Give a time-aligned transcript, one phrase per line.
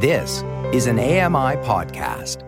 [0.00, 2.44] This is an AMI podcast.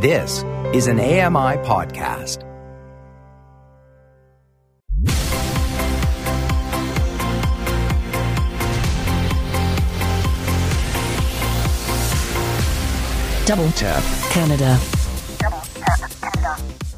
[0.00, 0.42] This
[0.74, 2.40] is an AMI podcast.
[13.46, 14.02] Double Tap
[14.32, 14.74] Canada.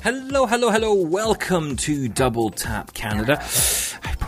[0.02, 0.94] Hello, hello, hello.
[0.94, 3.42] Welcome to Double Tap Canada.
[3.42, 3.81] I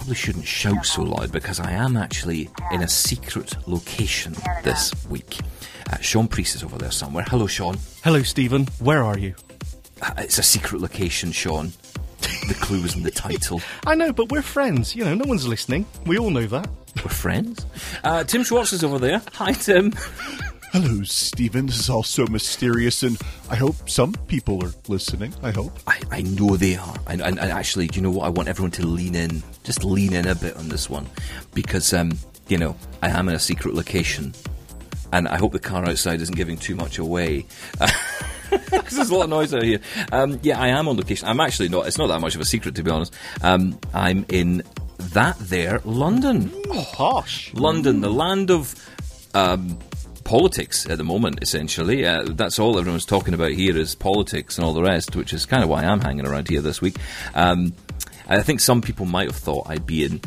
[0.04, 5.38] probably shouldn't shout so loud because I am actually in a secret location this week.
[5.90, 7.24] Uh, Shaun Preece is over there somewhere.
[7.26, 7.78] Hello, Sean.
[8.02, 8.66] Hello, Stephen.
[8.80, 9.34] Where are you?
[10.02, 11.72] Uh, it's a secret location, Sean.
[12.20, 13.62] The clue was in the title.
[13.86, 14.94] I know, but we're friends.
[14.94, 15.86] You know, no one's listening.
[16.04, 16.68] We all know that.
[16.96, 17.64] We're friends.
[18.04, 19.22] Uh, Tim Schwartz is over there.
[19.32, 19.94] Hi, Tim.
[20.74, 21.66] Hello, Stephen.
[21.66, 23.16] This is all so mysterious, and
[23.48, 25.32] I hope some people are listening.
[25.40, 25.78] I hope.
[25.86, 26.96] I, I know they are.
[27.06, 28.26] And, and, and actually, do you know what?
[28.26, 29.44] I want everyone to lean in.
[29.62, 31.06] Just lean in a bit on this one.
[31.54, 32.74] Because, um, you know,
[33.04, 34.34] I am in a secret location.
[35.12, 37.46] And I hope the car outside isn't giving too much away.
[38.50, 39.80] Because there's a lot of noise out here.
[40.12, 41.26] Um, yeah, I am on location.
[41.28, 41.86] I'm actually not.
[41.86, 43.14] It's not that much of a secret, to be honest.
[43.42, 44.62] Um, I'm in
[44.98, 46.52] that there, London.
[46.68, 47.52] Oh, Posh.
[47.54, 48.74] London, the land of
[49.34, 49.78] um,
[50.24, 52.04] politics at the moment, essentially.
[52.04, 55.46] Uh, that's all everyone's talking about here is politics and all the rest, which is
[55.46, 56.96] kind of why I'm hanging around here this week.
[57.34, 57.74] Um,
[58.26, 60.20] I think some people might have thought I'd be in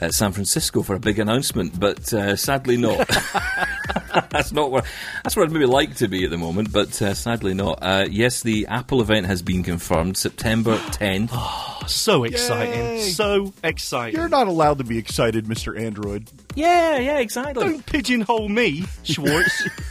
[0.00, 3.08] uh, San Francisco for a big announcement, but uh, sadly not.
[4.30, 4.82] that's not where
[5.22, 7.78] that's where I'd maybe like to be at the moment, but uh, sadly not.
[7.82, 11.88] Uh, yes, the Apple event has been confirmed, September 10th.
[11.88, 12.80] So exciting.
[12.80, 13.00] Yay.
[13.10, 14.18] So exciting.
[14.18, 15.78] You're not allowed to be excited, Mr.
[15.78, 16.30] Android.
[16.54, 17.64] yeah, yeah, exactly.
[17.64, 19.68] Don't pigeonhole me, Schwartz.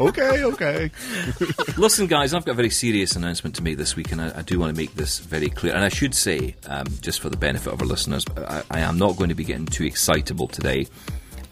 [0.00, 0.90] Okay, okay.
[1.76, 4.42] Listen, guys, I've got a very serious announcement to make this week, and I, I
[4.42, 5.72] do want to make this very clear.
[5.72, 8.98] And I should say, um, just for the benefit of our listeners, I, I am
[8.98, 10.88] not going to be getting too excitable today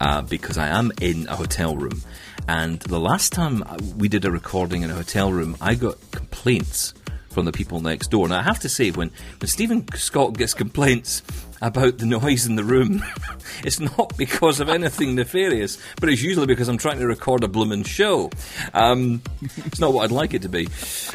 [0.01, 2.01] uh, because I am in a hotel room.
[2.49, 3.63] And the last time
[3.97, 6.93] we did a recording in a hotel room, I got complaints
[7.29, 8.25] from the people next door.
[8.25, 9.09] And I have to say, when,
[9.39, 11.21] when Stephen Scott gets complaints
[11.63, 13.03] about the noise in the room,
[13.63, 17.47] it's not because of anything nefarious, but it's usually because I'm trying to record a
[17.47, 18.29] blooming show.
[18.73, 20.67] Um, it's not what I'd like it to be.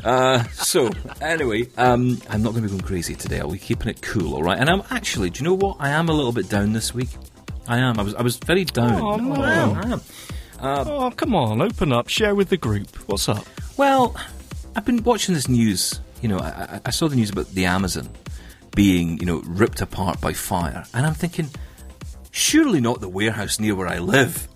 [0.03, 3.41] Uh, so, anyway, um, I'm not going to be going crazy today.
[3.41, 4.58] I'll be keeping it cool, all right?
[4.58, 5.76] And I'm actually, do you know what?
[5.81, 7.10] I am a little bit down this week.
[7.66, 8.00] I am.
[8.00, 8.14] I was.
[8.14, 8.94] I was very down.
[9.03, 9.42] Oh, no.
[9.42, 9.76] I am.
[9.76, 10.00] I am.
[10.88, 12.88] oh, come on, open up, share with the group.
[13.06, 13.44] What's up?
[13.76, 14.16] Well,
[14.75, 16.00] I've been watching this news.
[16.22, 18.08] You know, I- I saw the news about the Amazon
[18.78, 21.50] being, you know, ripped apart by fire, and I'm thinking,
[22.31, 24.47] surely not the warehouse near where I live.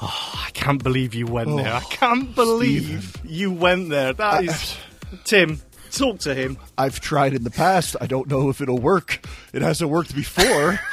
[0.00, 1.72] I can't believe you went there.
[1.74, 4.12] I can't believe you went there.
[4.12, 4.76] That is.
[5.24, 5.60] Tim,
[5.90, 6.58] talk to him.
[6.78, 7.96] I've tried in the past.
[8.00, 9.26] I don't know if it'll work.
[9.52, 10.78] It hasn't worked before.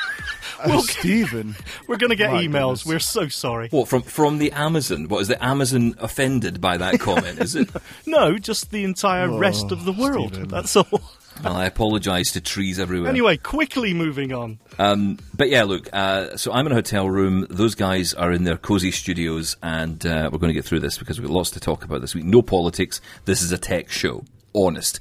[0.61, 1.55] Uh, Stephen.
[1.87, 2.83] We're going to get My emails.
[2.83, 2.85] goodness.
[2.85, 3.69] We're so sorry.
[3.69, 5.07] What from from the Amazon?
[5.07, 7.39] What is the Amazon offended by that comment?
[7.39, 7.69] Is it?
[8.05, 10.33] No, just the entire rest of the world.
[10.33, 10.49] Stephen.
[10.49, 11.01] That's all.
[11.43, 13.09] Well, I apologise to trees everywhere.
[13.09, 14.59] Anyway, quickly moving on.
[14.77, 15.89] Um, but yeah, look.
[15.93, 17.47] Uh, so I'm in a hotel room.
[17.49, 20.97] Those guys are in their cozy studios, and uh, we're going to get through this
[20.97, 22.25] because we've got lots to talk about this week.
[22.25, 22.99] No politics.
[23.25, 24.25] This is a tech show.
[24.53, 24.99] Honest.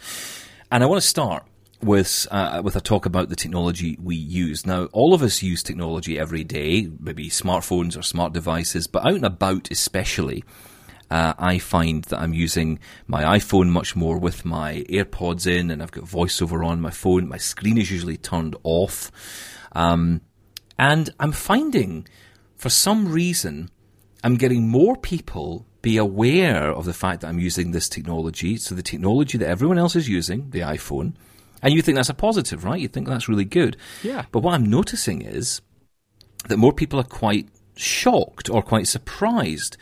[0.70, 1.44] And I want to start
[1.82, 4.66] with uh, with a talk about the technology we use.
[4.66, 9.14] Now, all of us use technology every day, maybe smartphones or smart devices, but out
[9.14, 10.44] and about, especially.
[11.10, 15.82] Uh, I find that I'm using my iPhone much more with my AirPods in, and
[15.82, 17.28] I've got voiceover on my phone.
[17.28, 19.10] My screen is usually turned off.
[19.72, 20.20] Um,
[20.78, 22.06] and I'm finding,
[22.56, 23.70] for some reason,
[24.22, 28.56] I'm getting more people be aware of the fact that I'm using this technology.
[28.56, 31.14] So the technology that everyone else is using, the iPhone,
[31.62, 32.80] and you think that's a positive, right?
[32.80, 33.76] You think that's really good.
[34.02, 34.26] Yeah.
[34.30, 35.60] But what I'm noticing is
[36.48, 39.76] that more people are quite shocked or quite surprised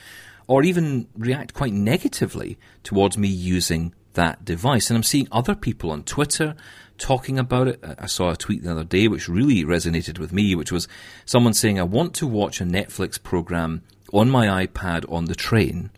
[0.47, 4.91] or even react quite negatively towards me using that device.
[4.91, 6.55] And I'm seeing other people on Twitter
[6.99, 7.85] talking about it.
[7.99, 10.89] I- saw a tweet the other day which really resonated with me, which was
[11.25, 15.91] someone saying, I want to watch a Netflix program on my iPad on the train,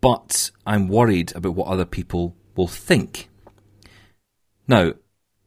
[0.00, 3.28] but I'm worried about what other people will think.
[4.68, 4.92] Now,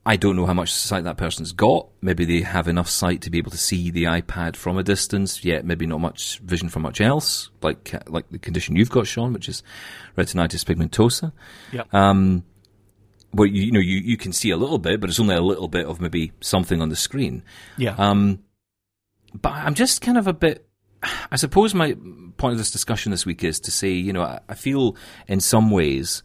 [0.08, 1.88] I don't know how much sight that person's got.
[2.00, 5.44] Maybe they have enough sight to be able to see the iPad from a distance,
[5.44, 9.34] yet maybe not much vision for much else, like like the condition you've got, Sean,
[9.34, 9.64] which is
[10.16, 11.32] retinitis pigmentosa.
[11.72, 11.92] Yep.
[11.92, 12.44] Um,
[13.32, 15.42] where you, you know you, you can see a little bit, but it's only a
[15.42, 17.44] little bit of maybe something on the screen.
[17.78, 17.96] yeah.
[17.98, 18.40] Um,
[19.34, 20.68] but I'm just kind of a bit.
[21.32, 21.96] I suppose my
[22.38, 24.96] point of this discussion this week is to say, you know, I, I feel
[25.28, 26.24] in some ways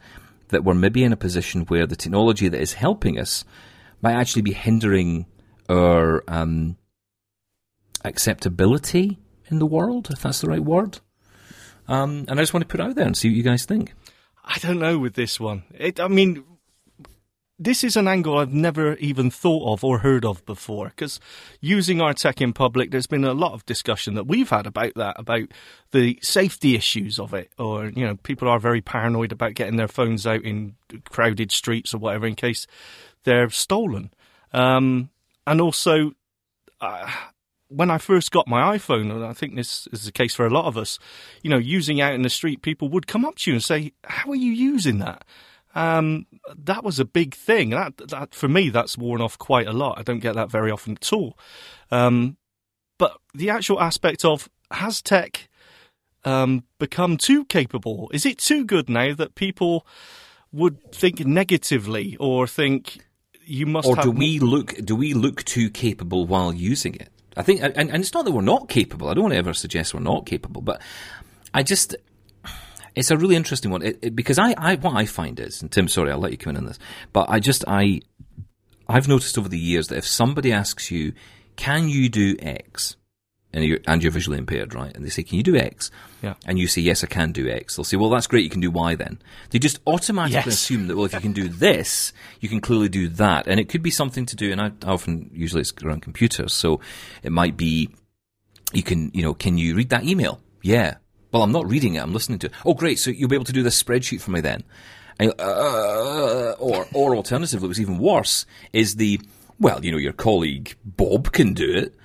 [0.49, 3.45] that we're maybe in a position where the technology that is helping us
[4.03, 5.27] might actually be hindering
[5.69, 6.77] our um,
[8.05, 9.19] acceptability
[9.49, 11.01] in the world, if that's the right word.
[11.89, 13.65] Um, and I just want to put it out there and see what you guys
[13.65, 13.95] think.
[14.45, 15.65] I don't know with this one.
[15.77, 16.45] It, I mean,
[17.59, 20.89] this is an angle I've never even thought of or heard of before.
[20.89, 21.21] Because
[21.61, 24.95] using our tech in public, there's been a lot of discussion that we've had about
[24.95, 25.49] that, about
[25.93, 27.53] the safety issues of it.
[27.59, 30.75] Or, you know, people are very paranoid about getting their phones out in
[31.11, 32.67] crowded streets or whatever in case
[33.25, 34.13] they're stolen.
[34.53, 35.11] Um,
[35.47, 36.13] and also,
[36.81, 37.11] uh,
[37.69, 40.51] when I first got my iPhone, and I think this is the case for a
[40.51, 40.99] lot of us,
[41.43, 43.93] you know, using out in the street, people would come up to you and say,
[44.05, 45.25] "How are you using that?"
[45.75, 46.27] Um,
[46.57, 47.71] that was a big thing.
[47.71, 49.99] That, that for me, that's worn off quite a lot.
[49.99, 51.39] I don't get that very often at all.
[51.93, 52.37] Um,
[52.99, 55.49] but the actual aspect of has tech
[56.25, 58.11] um, become too capable?
[58.13, 59.87] Is it too good now that people
[60.53, 62.99] would think negatively or think
[63.51, 63.89] you must?
[63.89, 64.75] Or do we look?
[64.85, 67.09] Do we look too capable while using it?
[67.37, 69.09] I think, and, and it's not that we're not capable.
[69.09, 70.83] I don't want to ever suggest we're not capable, but
[71.55, 71.97] I just
[72.95, 75.71] it's a really interesting one it, it, because I, I, what I find is, and
[75.71, 76.79] Tim, sorry, I'll let you come in on this,
[77.13, 78.01] but I just, I,
[78.89, 81.13] I've noticed over the years that if somebody asks you,
[81.57, 82.97] can you do X?
[83.53, 84.95] And you're, and you're visually impaired, right?
[84.95, 85.91] And they say, can you do X?
[86.23, 86.35] Yeah.
[86.47, 87.75] And you say, yes, I can do X.
[87.75, 88.45] They'll say, well, that's great.
[88.45, 89.21] You can do Y then.
[89.51, 90.47] They just automatically Yes.
[90.47, 93.49] assume that, well, if you can do this, you can clearly do that.
[93.49, 96.53] And it could be something to do, and I, often, usually it's around computers.
[96.53, 96.81] So
[97.25, 97.91] it might be,
[98.73, 100.41] you can, you know, can you read that email?
[100.63, 100.99] Yeah.
[101.33, 102.03] Well, I'm not reading it.
[102.05, 102.53] I'm listening to it.
[102.65, 103.01] Oh, great.
[103.01, 104.63] So you'll be able to do this spreadsheet for me then.
[105.19, 109.21] And, uh, or, or alternatively, what's even worse is the,
[109.59, 111.97] well, you know, your colleague Bob can do it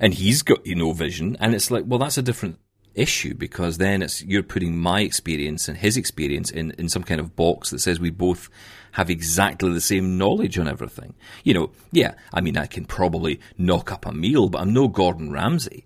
[0.00, 1.36] and he's got, you know, vision.
[1.40, 2.58] And it's like, well, that's a different
[2.94, 7.20] issue because then it's, you're putting my experience and his experience in, in some kind
[7.20, 8.48] of box that says we both
[8.92, 11.14] have exactly the same knowledge on everything.
[11.44, 14.88] You know, yeah, I mean, I can probably knock up a meal, but I'm no
[14.88, 15.84] Gordon Ramsay.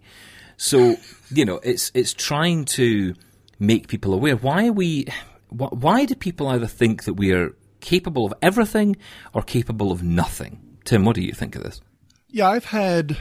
[0.57, 0.97] So,
[1.31, 3.15] you know, it's, it's trying to
[3.59, 4.37] make people aware.
[4.37, 5.07] Why are we,
[5.49, 8.97] wh- why do people either think that we are capable of everything
[9.35, 10.61] or capable of nothing?
[10.85, 11.81] Tim, what do you think of this?
[12.29, 13.19] Yeah, I've had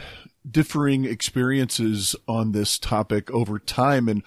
[0.48, 4.08] differing experiences on this topic over time.
[4.08, 4.22] And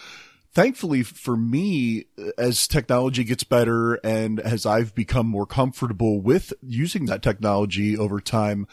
[0.53, 2.06] thankfully for me,
[2.38, 8.19] as technology gets better and as I've become more comfortable with using that technology over
[8.19, 8.67] time,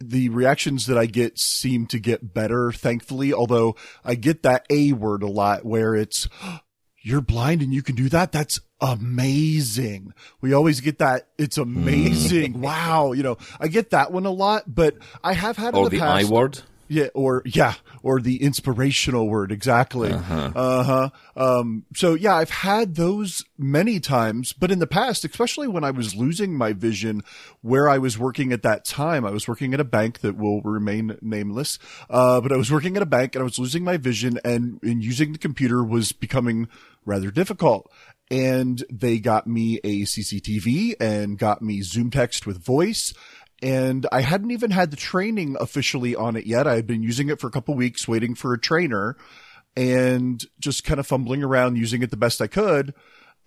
[0.00, 3.32] the reactions that I get seem to get better, thankfully.
[3.32, 6.60] Although I get that A word a lot where it's, oh,
[7.02, 8.32] you're blind and you can do that.
[8.32, 10.14] That's amazing.
[10.40, 11.28] We always get that.
[11.38, 11.62] It's hmm.
[11.62, 12.60] amazing.
[12.60, 13.12] wow.
[13.12, 16.00] You know, I get that one a lot, but I have had in the, the
[16.00, 16.30] I past.
[16.30, 16.62] word?
[16.86, 20.12] Yeah, or yeah, or the inspirational word exactly.
[20.12, 21.10] Uh huh.
[21.36, 25.90] Um, so yeah, I've had those many times, but in the past, especially when I
[25.90, 27.22] was losing my vision,
[27.62, 30.60] where I was working at that time, I was working at a bank that will
[30.62, 31.78] remain nameless.
[32.10, 34.78] Uh, but I was working at a bank and I was losing my vision, and,
[34.82, 36.68] and using the computer was becoming
[37.04, 37.90] rather difficult.
[38.30, 43.12] And they got me a CCTV and got me ZoomText with voice
[43.64, 46.66] and I hadn't even had the training officially on it yet.
[46.66, 49.16] I had been using it for a couple weeks, waiting for a trainer
[49.74, 52.92] and just kind of fumbling around using it the best I could.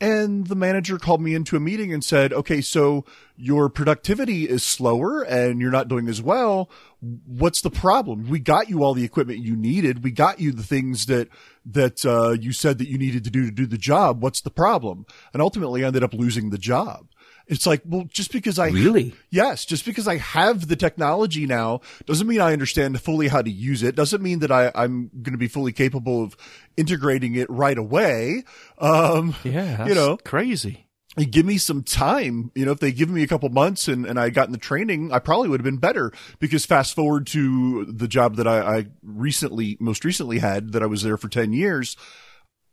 [0.01, 3.05] And the manager called me into a meeting and said, okay, so
[3.35, 6.71] your productivity is slower and you're not doing as well.
[6.99, 8.27] What's the problem?
[8.27, 10.03] We got you all the equipment you needed.
[10.03, 11.29] We got you the things that,
[11.63, 14.24] that, uh, you said that you needed to do to do the job.
[14.24, 15.05] What's the problem?
[15.31, 17.07] And ultimately I ended up losing the job.
[17.48, 19.16] It's like, well, just because I Really?
[19.30, 23.50] Yes, just because I have the technology now doesn't mean I understand fully how to
[23.50, 23.96] use it.
[23.96, 26.36] Doesn't mean that I, I'm going to be fully capable of
[26.75, 28.44] integrating it right away.
[28.77, 30.88] Um, Yeah, you know, crazy.
[31.32, 32.51] give me some time.
[32.54, 34.58] You know, if they give me a couple months and, and I got in the
[34.58, 38.60] training, I probably would have been better because fast forward to the job that I,
[38.60, 41.96] I recently, most recently had that I was there for 10 years.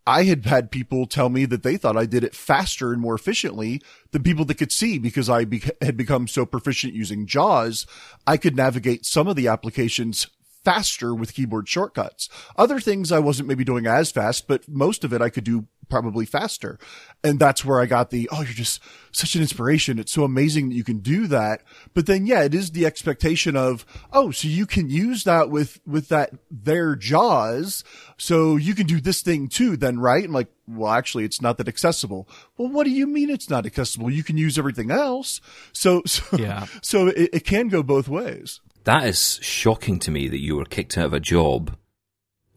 [0.07, 3.15] I had had people tell me that they thought I did it faster and more
[3.15, 3.81] efficiently
[4.11, 7.87] than people that could see because I be- had become so proficient using JAWS.
[8.27, 10.27] I could navigate some of the applications
[10.65, 12.29] faster with keyboard shortcuts.
[12.57, 15.67] Other things I wasn't maybe doing as fast, but most of it I could do
[15.91, 16.79] probably faster.
[17.23, 18.81] And that's where I got the, oh, you're just
[19.13, 19.99] such an inspiration.
[19.99, 21.63] It's so amazing that you can do that.
[21.93, 25.81] But then, yeah, it is the expectation of, oh, so you can use that with,
[25.87, 27.85] with that, their JAWS.
[28.17, 30.25] So you can do this thing too, then, right?
[30.25, 32.27] And like, well, actually, it's not that accessible.
[32.57, 34.11] Well, what do you mean it's not accessible?
[34.11, 35.43] You can use everything else.
[35.75, 36.67] So, so, Yeah.
[36.81, 38.61] so it, it can go both ways.
[38.85, 41.77] That is shocking to me that you were kicked out of a job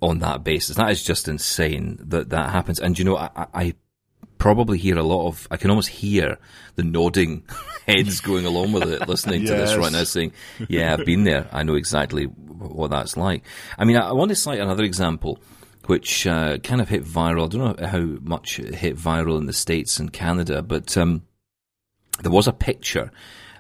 [0.02, 0.76] on that basis.
[0.76, 2.80] That is just insane that that happens.
[2.80, 3.74] And you know, I, I-
[4.40, 6.38] probably hear a lot of, I can almost hear
[6.76, 7.44] the nodding
[7.88, 10.32] heads going along with it, listening to this right now, saying,
[10.70, 11.48] "Yeah, I've been there.
[11.52, 13.44] I know exactly what that's like."
[13.80, 15.40] I mean, I, I want to cite another example.
[15.88, 17.46] which uh, kind of hit viral.
[17.46, 21.24] I don't know how much it hit viral in the States and Canada, but um,
[22.22, 23.12] there was a picture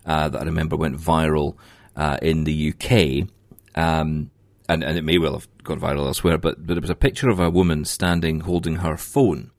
[0.06, 1.56] uh, that I remember went viral
[1.98, 3.28] uh, in the UK.
[3.76, 4.32] Um,
[4.70, 7.30] and, and it may well have gone viral elsewhere, but, but it was a picture
[7.30, 9.52] of a woman standing holding her phone.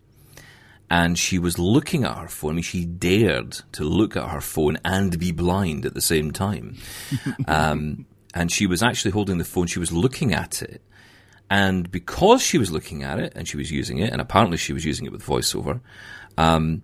[0.90, 2.52] And she was looking at her phone.
[2.52, 6.30] I mean, she dared to look at her phone and be blind at the same
[6.30, 6.76] time.
[7.46, 9.66] um, and she was actually holding the phone.
[9.66, 10.82] She was looking at it.
[11.50, 14.72] And because she was looking at it and she was using it, and apparently she
[14.72, 15.80] was using it with voiceover,
[16.36, 16.82] um,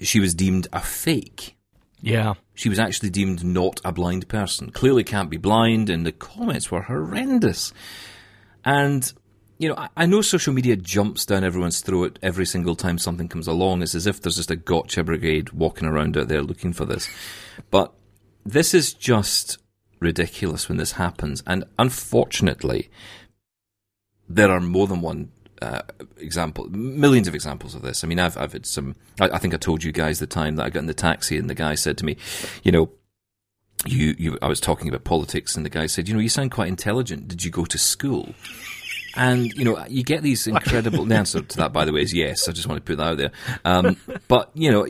[0.00, 1.56] she was deemed a fake.
[2.04, 2.34] Yeah.
[2.54, 4.70] She was actually deemed not a blind person.
[4.70, 7.72] Clearly can't be blind, and the comments were horrendous.
[8.62, 9.10] And,
[9.58, 13.26] you know, I, I know social media jumps down everyone's throat every single time something
[13.26, 13.80] comes along.
[13.80, 17.08] It's as if there's just a gotcha brigade walking around out there looking for this.
[17.70, 17.94] But
[18.44, 19.56] this is just
[19.98, 21.42] ridiculous when this happens.
[21.46, 22.90] And unfortunately,
[24.28, 25.30] there are more than one
[25.64, 25.82] uh,
[26.18, 28.04] example, millions of examples of this.
[28.04, 30.56] I mean, I've, I've had some, I, I, think I told you guys the time
[30.56, 32.16] that I got in the taxi and the guy said to me,
[32.62, 32.90] you know,
[33.86, 36.50] you, you, I was talking about politics and the guy said, you know, you sound
[36.50, 37.28] quite intelligent.
[37.28, 38.34] Did you go to school?
[39.16, 42.12] And, you know, you get these incredible, the answer to that, by the way, is
[42.12, 42.48] yes.
[42.48, 43.32] I just want to put that out there.
[43.64, 43.96] Um,
[44.28, 44.86] but, you know,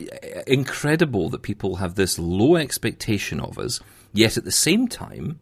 [0.47, 3.79] incredible that people have this low expectation of us,
[4.13, 5.39] yet at the same time,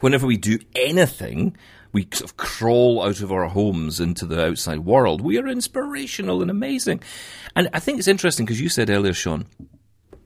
[0.00, 1.56] whenever we do anything,
[1.92, 5.20] we sort of crawl out of our homes into the outside world.
[5.20, 7.02] We are inspirational and amazing.
[7.56, 9.46] And I think it's interesting because you said earlier, Sean,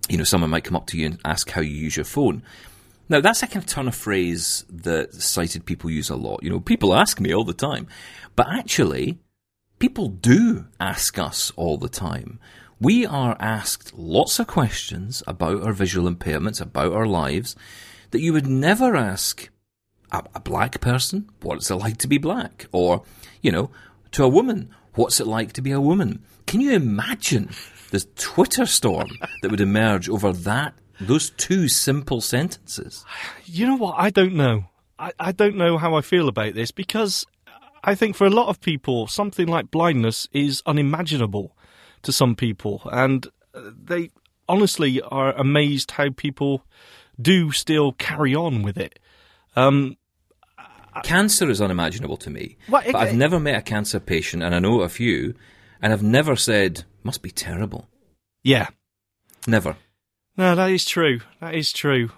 [0.09, 2.43] you know, someone might come up to you and ask how you use your phone.
[3.09, 6.43] Now, that's a kind of turn of phrase that sighted people use a lot.
[6.43, 7.87] You know, people ask me all the time.
[8.35, 9.19] But actually,
[9.79, 12.39] people do ask us all the time.
[12.81, 17.55] We are asked lots of questions about our visual impairments, about our lives,
[18.11, 19.49] that you would never ask
[20.13, 22.67] a, a black person, what's it like to be black?
[22.73, 23.03] Or,
[23.41, 23.71] you know,
[24.13, 26.23] to a woman, what's it like to be a woman?
[26.47, 27.51] Can you imagine
[27.91, 29.09] the Twitter storm
[29.43, 33.05] that would emerge over that those two simple sentences?
[33.45, 33.97] You know what?
[33.99, 34.67] I don't know.
[34.99, 37.27] I, I don't know how I feel about this because
[37.83, 41.57] I think for a lot of people, something like blindness is unimaginable
[42.03, 44.11] to some people, and they
[44.49, 46.65] honestly are amazed how people
[47.21, 48.99] do still carry on with it.
[49.57, 49.97] Um,
[51.05, 52.57] Cancer is unimaginable to me.
[52.69, 55.35] What, but I've never met a cancer patient, and I know a few,
[55.81, 57.89] and I've never said, must be terrible.
[58.43, 58.69] Yeah.
[59.47, 59.77] Never.
[60.37, 61.21] No, that is true.
[61.41, 62.11] That is true.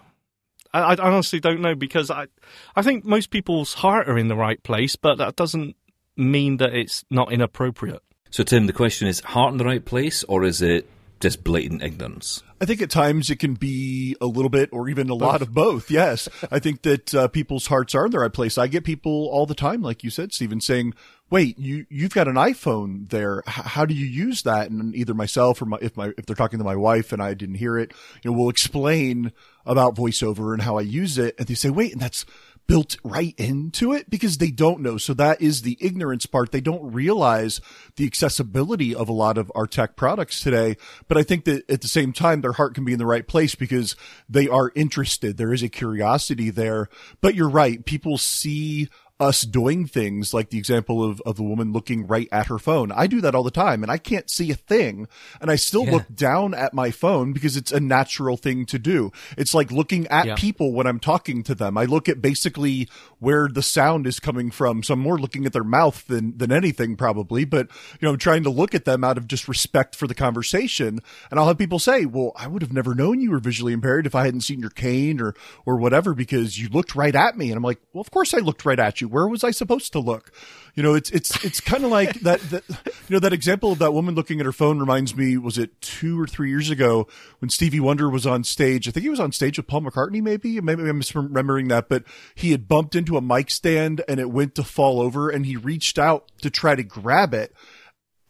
[0.72, 2.26] I, I honestly don't know because I,
[2.74, 5.76] I think most people's heart are in the right place, but that doesn't
[6.16, 8.02] mean that it's not inappropriate.
[8.30, 10.88] So, Tim, the question is heart in the right place, or is it
[11.20, 12.42] just blatant ignorance?
[12.60, 15.20] I think at times it can be a little bit or even a both.
[15.20, 15.90] lot of both.
[15.90, 16.28] Yes.
[16.50, 18.56] I think that uh, people's hearts are in the right place.
[18.56, 20.94] I get people all the time, like you said, Stephen, saying,
[21.30, 23.42] wait, you, you've got an iPhone there.
[23.46, 24.70] H- how do you use that?
[24.70, 27.34] And either myself or my, if my, if they're talking to my wife and I
[27.34, 27.92] didn't hear it,
[28.22, 29.32] you know, we'll explain
[29.66, 31.34] about voiceover and how I use it.
[31.38, 32.24] And they say, wait, and that's,
[32.66, 34.96] built right into it because they don't know.
[34.96, 36.50] So that is the ignorance part.
[36.50, 37.60] They don't realize
[37.96, 40.76] the accessibility of a lot of our tech products today.
[41.08, 43.26] But I think that at the same time, their heart can be in the right
[43.26, 43.96] place because
[44.28, 45.36] they are interested.
[45.36, 46.88] There is a curiosity there.
[47.20, 47.84] But you're right.
[47.84, 48.88] People see
[49.20, 52.90] us doing things like the example of, of the woman looking right at her phone.
[52.90, 55.06] I do that all the time and I can't see a thing
[55.40, 55.92] and I still yeah.
[55.92, 59.12] look down at my phone because it's a natural thing to do.
[59.38, 60.34] It's like looking at yeah.
[60.34, 61.78] people when I'm talking to them.
[61.78, 62.88] I look at basically
[63.20, 64.82] where the sound is coming from.
[64.82, 68.18] So I'm more looking at their mouth than, than anything probably, but you know, I'm
[68.18, 70.98] trying to look at them out of just respect for the conversation.
[71.30, 74.06] And I'll have people say, well, I would have never known you were visually impaired
[74.06, 77.50] if I hadn't seen your cane or, or whatever because you looked right at me.
[77.50, 79.08] And I'm like, well, of course I looked right at you you.
[79.08, 80.32] Where was I supposed to look?
[80.74, 82.64] You know, it's it's it's kind of like that, that.
[82.68, 85.36] You know, that example of that woman looking at her phone reminds me.
[85.36, 87.06] Was it two or three years ago
[87.38, 88.88] when Stevie Wonder was on stage?
[88.88, 90.22] I think he was on stage with Paul McCartney.
[90.22, 94.30] Maybe maybe I'm misremembering that, but he had bumped into a mic stand and it
[94.30, 97.54] went to fall over, and he reached out to try to grab it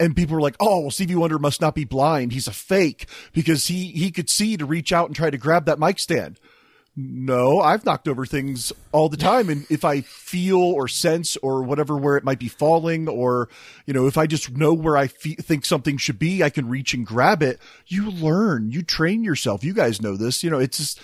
[0.01, 2.33] and people were like, "Oh, well, Stevie Wonder must not be blind.
[2.33, 5.67] He's a fake because he he could see to reach out and try to grab
[5.67, 6.41] that mic stand."
[6.97, 9.49] No, I've knocked over things all the time.
[9.49, 13.49] And if I feel or sense or whatever where it might be falling, or,
[13.85, 16.69] you know, if I just know where I fe- think something should be, I can
[16.69, 17.59] reach and grab it.
[17.89, 19.65] You learn, you train yourself.
[19.65, 20.45] You guys know this.
[20.45, 21.01] You know, it's just,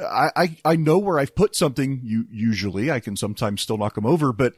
[0.00, 2.00] I, I, I know where I've put something.
[2.02, 4.54] You usually, I can sometimes still knock them over, but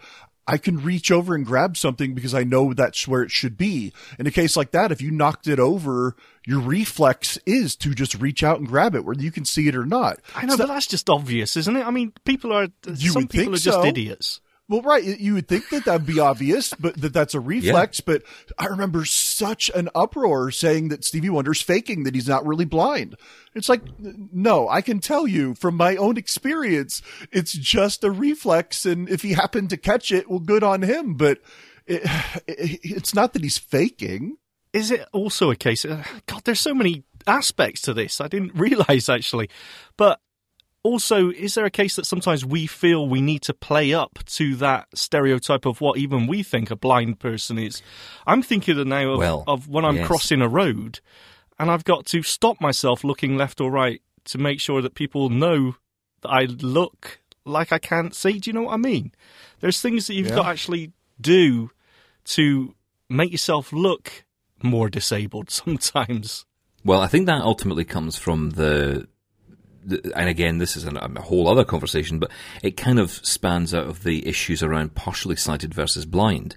[0.49, 3.93] I can reach over and grab something because I know that's where it should be.
[4.19, 8.14] In a case like that, if you knocked it over, your reflex is to just
[8.14, 10.21] reach out and grab it, whether you can see it or not.
[10.35, 11.87] I know, so but that's just obvious, isn't it?
[11.87, 13.85] I mean, people are some people are just so.
[13.85, 14.40] idiots.
[14.68, 15.02] Well, right.
[15.02, 18.00] You would think that that'd be obvious, but that that's a reflex.
[18.02, 18.22] But
[18.58, 23.16] I remember such an uproar saying that Stevie Wonder's faking that he's not really blind.
[23.54, 27.00] It's like, no, I can tell you from my own experience,
[27.32, 28.84] it's just a reflex.
[28.84, 31.14] And if he happened to catch it, well, good on him.
[31.14, 31.40] But
[31.87, 32.02] it,
[32.46, 34.37] it, it's not that he's faking.
[34.75, 35.87] Is it also a case?
[35.87, 38.20] Uh, God, there's so many aspects to this.
[38.20, 39.48] I didn't realize actually,
[39.96, 40.20] but
[40.88, 44.57] also, is there a case that sometimes we feel we need to play up to
[44.57, 47.83] that stereotype of what even we think a blind person is?
[48.26, 50.07] I'm thinking now of, Well, of when I'm yes.
[50.07, 51.00] crossing a road
[51.59, 55.28] and I've got to stop myself looking left or right to make sure that people
[55.28, 55.76] know
[56.23, 58.38] that I look like I can't see.
[58.38, 59.12] Do you know what I mean?
[59.61, 60.37] There's things that you've Yeah.
[60.37, 61.71] got to actually do
[62.26, 62.75] to
[63.09, 64.25] make yourself look
[64.62, 66.45] more disabled sometimes.
[66.85, 69.17] Well, I think that ultimately comes from the, the
[70.14, 72.30] and again, this is an, a whole other conversation, but
[72.62, 76.54] it kind of spans out of the issues around partially sighted versus blind.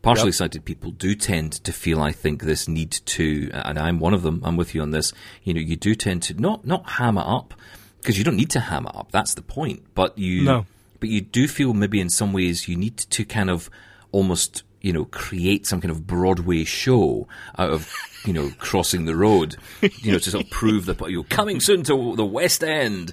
[0.00, 4.14] Partially sighted people do tend to feel, I think, this need to, and I'm one
[4.14, 4.40] of them.
[4.44, 5.12] I'm with you on this.
[5.42, 7.52] You know, you do tend to not not ham it up
[8.00, 9.10] because you don't need to ham it up.
[9.10, 9.82] That's the point.
[9.94, 10.66] But you, No.
[11.00, 13.68] but you do feel maybe in some ways you need to kind of
[14.12, 17.92] almost you know create some kind of Broadway show out of
[18.24, 21.60] you know crossing the road you know to sort of prove that you know, coming
[21.60, 23.12] soon to the West End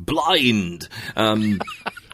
[0.00, 1.60] blind um,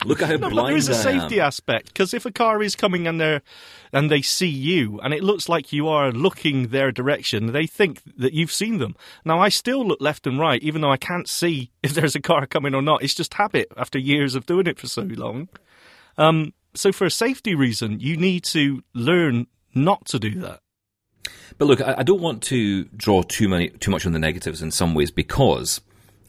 [0.04, 2.76] look at how No, blind there is a safety aspect because if a car is
[2.76, 3.40] coming and they
[3.92, 8.02] and they see you and it looks like you are looking their direction, they think
[8.16, 8.96] that you've seen them.
[9.24, 12.20] Now I still look left and right, even though I can't see if there's a
[12.20, 13.02] car coming or not.
[13.02, 15.48] It's just habit after years of doing it for so long.
[16.18, 20.60] Um, so for a safety reason, you need to learn not to do that.
[21.58, 24.62] But look, I, I don't want to draw too many too much on the negatives
[24.62, 25.80] in some ways because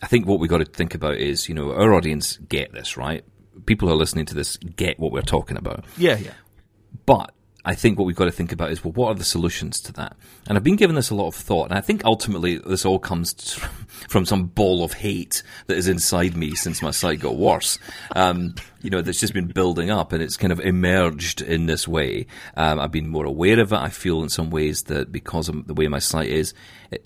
[0.01, 2.97] I think what we've got to think about is, you know, our audience get this,
[2.97, 3.23] right?
[3.65, 5.85] People who are listening to this get what we're talking about.
[5.97, 6.33] Yeah, yeah.
[7.05, 7.33] But
[7.63, 9.93] I think what we've got to think about is, well, what are the solutions to
[9.93, 10.15] that?
[10.47, 12.99] And I've been giving this a lot of thought, and I think ultimately this all
[12.99, 13.53] comes
[14.09, 17.77] from some ball of hate that is inside me since my sight got worse.
[18.15, 21.87] Um, you know, that's just been building up, and it's kind of emerged in this
[21.87, 22.25] way.
[22.57, 23.77] Um, I've been more aware of it.
[23.77, 26.55] I feel in some ways that because of the way my sight is,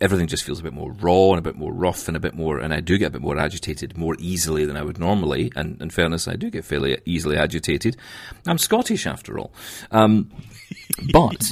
[0.01, 2.33] everything just feels a bit more raw and a bit more rough and a bit
[2.33, 5.51] more, and I do get a bit more agitated more easily than I would normally.
[5.55, 7.95] And in fairness, I do get fairly easily agitated.
[8.47, 9.53] I'm Scottish after all.
[9.91, 10.31] Um,
[11.11, 11.51] but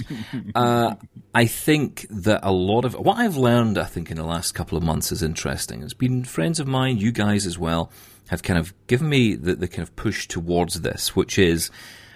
[0.55, 0.95] uh,
[1.35, 4.77] I think that a lot of what I've learned, I think, in the last couple
[4.77, 5.83] of months is interesting.
[5.83, 7.91] It's been friends of mine, you guys as well,
[8.29, 11.69] have kind of given me the, the kind of push towards this, which is,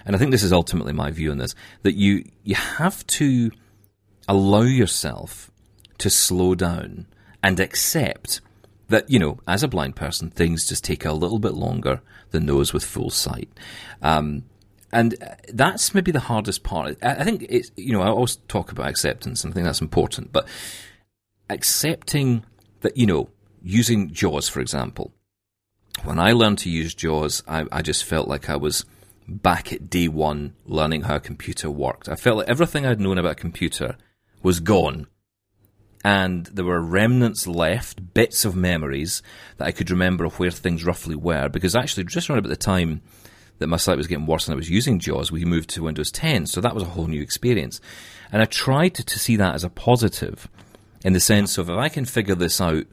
[0.06, 1.53] and I think this is ultimately my view on this,
[1.84, 3.51] that you you have to
[4.27, 5.51] allow yourself
[5.99, 7.07] to slow down
[7.43, 8.41] and accept
[8.89, 12.45] that, you know, as a blind person, things just take a little bit longer than
[12.45, 13.49] those with full sight.
[14.01, 14.43] Um,
[14.91, 16.97] and uh, that's maybe the hardest part.
[17.03, 20.31] I think it's, you know, I always talk about acceptance and I think that's important,
[20.31, 20.47] but
[21.49, 22.45] accepting
[22.81, 23.29] that, you know,
[23.62, 25.12] using JAWS, for example,
[26.03, 28.86] when I learned to use JAWS, I, I just felt like I was
[29.27, 32.07] back at day one learning how a computer worked.
[32.07, 33.97] I felt like everything I'd known about a computer
[34.41, 35.07] was gone.
[36.08, 39.22] And there were remnants left, bits of memories
[39.58, 41.50] that I could remember of where things roughly were.
[41.50, 43.02] Because actually, just around about the time
[43.58, 46.10] that my sight was getting worse and I was using JAWS, we moved to Windows
[46.12, 46.46] 10.
[46.46, 47.82] So that was a whole new experience.
[48.32, 50.48] And I tried to, to see that as a positive
[51.04, 52.86] in the sense of if I can figure this out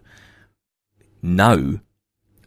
[1.23, 1.75] now,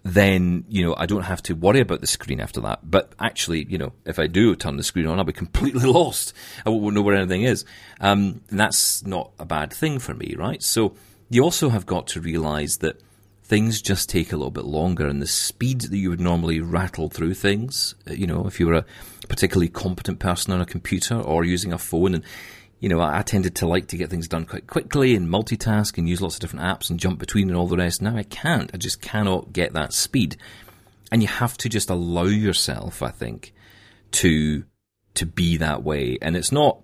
[0.04, 2.90] then you know I don't have to worry about the screen after that.
[2.90, 6.34] But actually, you know, if I do turn the screen on, I'll be completely lost.
[6.66, 7.66] I won't know where anything is.
[8.00, 10.62] Um, and that's not a bad thing for me, right?
[10.62, 10.96] So
[11.30, 13.02] you also have got to realise that
[13.44, 17.10] things just take a little bit longer, and the speed that you would normally rattle
[17.10, 18.86] through things, uh, you know, if you were a
[19.30, 22.24] particularly competent person on a computer or using a phone and
[22.80, 25.98] you know, I I tended to like to get things done quite quickly and multitask
[25.98, 28.02] and use lots of different apps and jump between and all the rest.
[28.02, 28.70] Now I can't.
[28.74, 30.38] I just cannot get that speed.
[31.12, 33.54] And you have to just allow yourself, I think,
[34.12, 34.66] to
[35.16, 36.18] to be that way.
[36.22, 36.82] And it's not,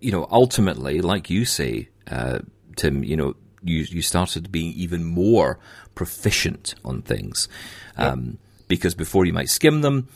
[0.00, 2.40] you know, ultimately, like you say, uh,
[2.76, 5.58] Tim, you know, you you started being even more
[5.94, 7.48] proficient on things,
[7.96, 10.08] um, because before you might skim them,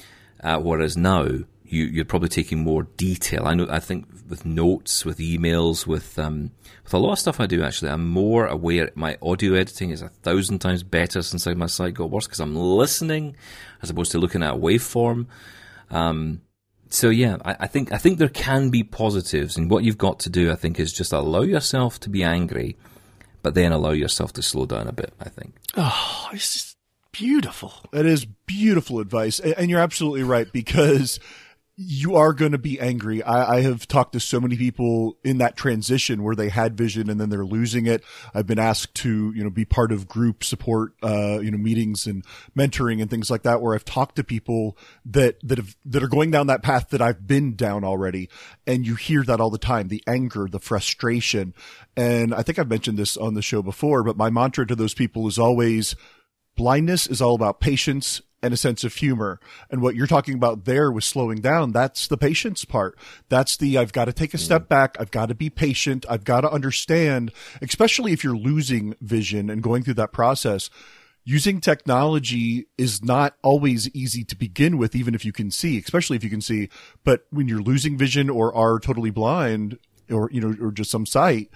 [0.43, 1.27] uh, whereas now
[1.65, 3.47] you you're probably taking more detail.
[3.47, 3.67] I know.
[3.71, 6.51] I think with notes, with emails, with um,
[6.83, 8.91] with a lot of stuff I do actually, I'm more aware.
[8.95, 12.55] My audio editing is a thousand times better since my sight got worse because I'm
[12.55, 13.37] listening
[13.83, 15.27] as opposed to looking at a waveform.
[15.91, 16.43] Um,
[16.91, 20.21] so yeah, I, I think I think there can be positives, and what you've got
[20.21, 22.77] to do, I think, is just allow yourself to be angry,
[23.43, 25.13] but then allow yourself to slow down a bit.
[25.19, 25.55] I think.
[25.77, 26.77] Oh, it's just
[27.15, 27.73] beautiful.
[27.93, 29.41] That is beautiful advice.
[29.41, 31.21] And you're absolutely right because
[31.77, 33.21] you are going to be angry.
[33.23, 37.11] I, I, have talked to so many people in that transition where they had vision
[37.11, 38.05] and then they're losing it.
[38.33, 42.07] I've been asked to, you know, be part of group support, uh, you know, meetings
[42.07, 42.25] and
[42.57, 46.09] mentoring and things like that where I've talked to people that, that have, that are
[46.09, 48.29] going down that path that I've been down already.
[48.69, 51.55] And you hear that all the time, the anger, the frustration.
[51.97, 54.95] And I think I've mentioned this on the show before, but my mantra to those
[54.95, 55.97] people is always,
[56.57, 59.41] blindness is all about patience and a sense of humor.
[59.71, 62.99] And what you're talking about there was slowing down, that's the patience part.
[63.31, 64.69] That's the, I've got to take a step mm-hmm.
[64.69, 64.97] back.
[65.01, 66.05] I've got to be patient.
[66.11, 70.69] I've got to understand, especially if you're losing vision and going through that process.
[71.25, 76.17] Using technology is not always easy to begin with, even if you can see, especially
[76.17, 76.69] if you can see.
[77.03, 79.79] But when you're losing vision or are totally blind
[80.11, 81.49] or, you know, or just some sight,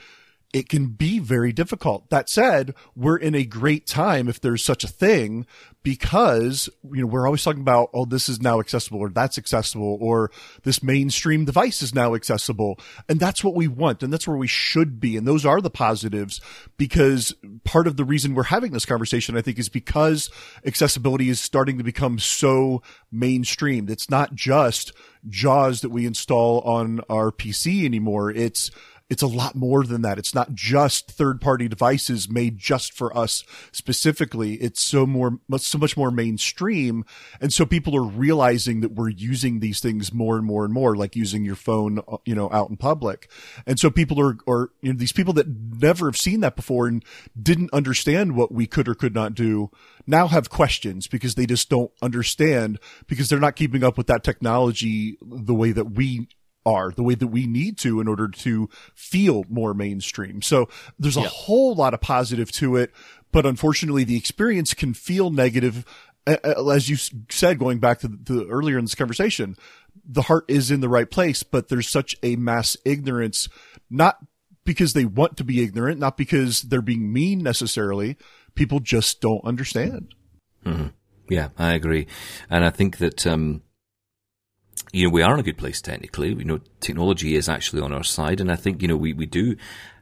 [0.52, 2.08] it can be very difficult.
[2.08, 5.46] That said, we're in a great time if there's such a thing
[5.82, 9.98] because, you know, we're always talking about, oh, this is now accessible or that's accessible
[10.00, 10.30] or
[10.62, 12.78] this mainstream device is now accessible.
[13.10, 14.02] And that's what we want.
[14.02, 15.18] And that's where we should be.
[15.18, 16.40] And those are the positives
[16.78, 17.34] because
[17.64, 20.30] part of the reason we're having this conversation, I think, is because
[20.64, 22.82] accessibility is starting to become so
[23.12, 23.90] mainstreamed.
[23.90, 24.92] It's not just
[25.28, 28.30] JAWS that we install on our PC anymore.
[28.30, 28.70] It's
[29.10, 30.18] it's a lot more than that.
[30.18, 33.42] It's not just third party devices made just for us
[33.72, 34.54] specifically.
[34.54, 37.04] It's so more, so much more mainstream.
[37.40, 40.94] And so people are realizing that we're using these things more and more and more,
[40.94, 43.30] like using your phone, uh, you know, out in public.
[43.66, 46.86] And so people are, or, you know, these people that never have seen that before
[46.86, 47.02] and
[47.40, 49.70] didn't understand what we could or could not do
[50.06, 54.24] now have questions because they just don't understand because they're not keeping up with that
[54.24, 56.28] technology the way that we
[56.66, 60.42] are, the way that we need to in order to feel more mainstream.
[60.42, 60.68] So
[60.98, 62.92] there's a whole lot of positive to it,
[63.32, 65.84] but unfortunately the experience can feel negative.
[66.26, 66.96] As you
[67.30, 69.56] said, going back to, the, earlier in this conversation,
[70.04, 73.48] the heart is in the right place, but there's such a mass ignorance,
[73.88, 74.18] not
[74.64, 78.16] because they want to be ignorant, not because they're being mean necessarily.
[78.54, 80.14] People just don't understand.
[80.66, 80.88] Mm-hmm.
[81.30, 82.06] Yeah, I agree.
[82.50, 83.62] And I think that, um,
[84.92, 86.28] you know, we are in a good place technically.
[86.28, 88.40] You know, technology is actually on our side.
[88.40, 89.56] And I think, you know, we, we do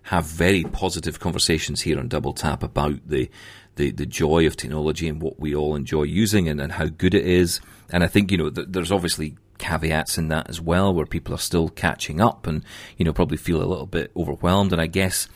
[0.05, 3.29] have very positive conversations here on Double Tap about the,
[3.77, 7.15] the, the joy of technology and what we all enjoy using and, and how good
[7.15, 7.61] it is.
[7.91, 11.35] And I think, you know, th- there's obviously caveats in that as well where people
[11.35, 12.63] are still catching up and,
[12.97, 14.73] you know, probably feel a little bit overwhelmed.
[14.73, 15.29] And I guess,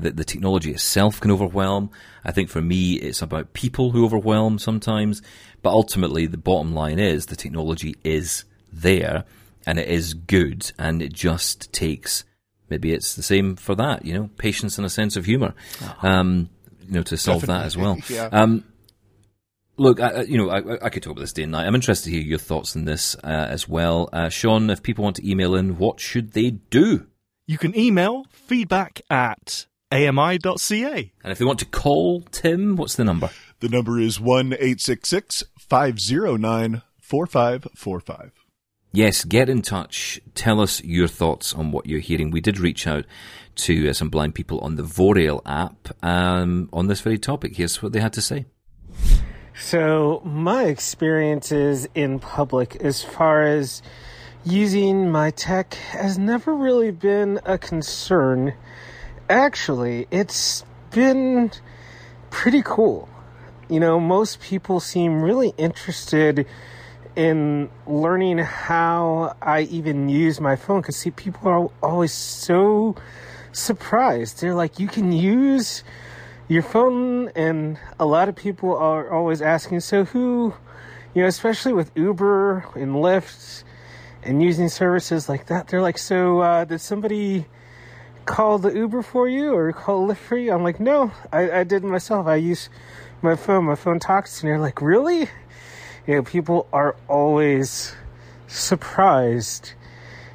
[0.00, 1.90] that the technology itself can overwhelm.
[2.24, 5.22] I think for me, it's about people who overwhelm sometimes.
[5.62, 9.24] But ultimately, the bottom line is the technology is there
[9.66, 12.24] and it is good and it just takes
[12.68, 16.06] maybe it's the same for that you know patience and a sense of humor uh-huh.
[16.06, 16.48] um,
[16.90, 17.60] you know to solve Definitely.
[17.60, 17.98] that as well.
[18.08, 18.28] Yeah.
[18.32, 18.64] um,
[19.76, 21.66] look I, you know I, I, could talk about this day and night.
[21.66, 24.08] I'm interested to hear your thoughts on this uh, as well.
[24.12, 27.06] Uh, sean if people want to email in what should they do?
[27.46, 33.04] You can email feedback at ami.ca and if they want to call tim what's the
[33.04, 33.30] number?
[33.60, 38.39] The number is 1 509 4545
[38.92, 40.20] yes, get in touch.
[40.34, 42.30] Tell us your thoughts on what you're hearing.
[42.30, 43.04] We did reach out
[43.56, 47.56] to uh, some blind people on the Vorail app um, on this very topic.
[47.56, 48.46] Here's what they had to say.
[49.54, 53.82] So, my experiences in public as far as
[54.44, 58.54] using my tech has never really been a concern.
[59.28, 61.50] Actually, it's been
[62.30, 63.08] pretty cool.
[63.68, 66.46] You know, most people seem really interested
[67.16, 72.96] in learning how I even use my phone because see people are always so
[73.52, 74.40] surprised.
[74.40, 75.82] They're like, you can use
[76.48, 80.54] your phone, and a lot of people are always asking, so who,
[81.14, 83.62] you know, especially with Uber and Lyft
[84.22, 87.46] and using services like that, they're like, so uh, did somebody
[88.24, 90.52] call the Uber for you or call Lyft for you?
[90.52, 92.26] I'm like, no, I, I did myself.
[92.26, 92.68] I use
[93.22, 93.64] my phone.
[93.64, 94.46] My phone talks to.
[94.46, 95.28] They're like, really?
[96.10, 97.94] You know, people are always
[98.48, 99.74] surprised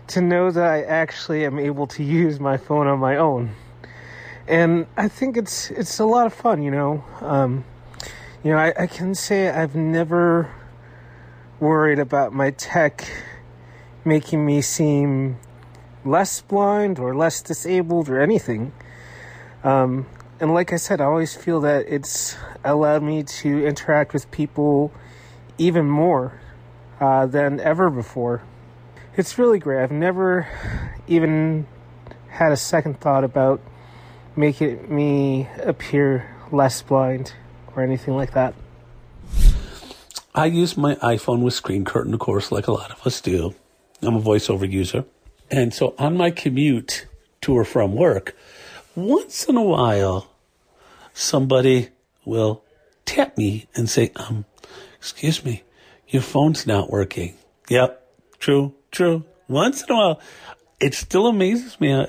[0.08, 3.52] to know that I actually am able to use my phone on my own.
[4.48, 7.04] And I think it's it's a lot of fun, you know.
[7.20, 7.66] Um,
[8.42, 10.50] you know, I, I can say I've never
[11.60, 13.06] worried about my tech
[14.06, 15.40] making me seem
[16.06, 18.72] less blind or less disabled or anything.
[19.62, 20.06] Um,
[20.40, 24.94] and like I said, I always feel that it's allowed me to interact with people
[25.58, 26.40] even more
[27.00, 28.44] uh, than ever before.
[29.18, 29.82] It's really great.
[29.82, 30.48] I've never
[31.08, 31.68] even
[32.30, 33.62] had a second thought about
[34.36, 37.34] making me appear less blind
[37.76, 38.54] or anything like that.
[40.34, 43.56] I use my iPhone with screen curtain, of course, like a lot of us do.
[44.02, 45.06] I'm a voiceover user.
[45.50, 47.06] And so on my commute
[47.42, 48.36] to or from work,
[48.96, 50.28] once in a while,
[51.14, 51.90] somebody
[52.26, 52.64] will
[53.06, 54.46] tap me and say, um,
[55.06, 55.62] excuse me,
[56.08, 57.36] your phone's not working.
[57.70, 58.08] Yep,
[58.40, 59.24] true, true.
[59.48, 60.20] Once in a while,
[60.80, 62.08] it still amazes me.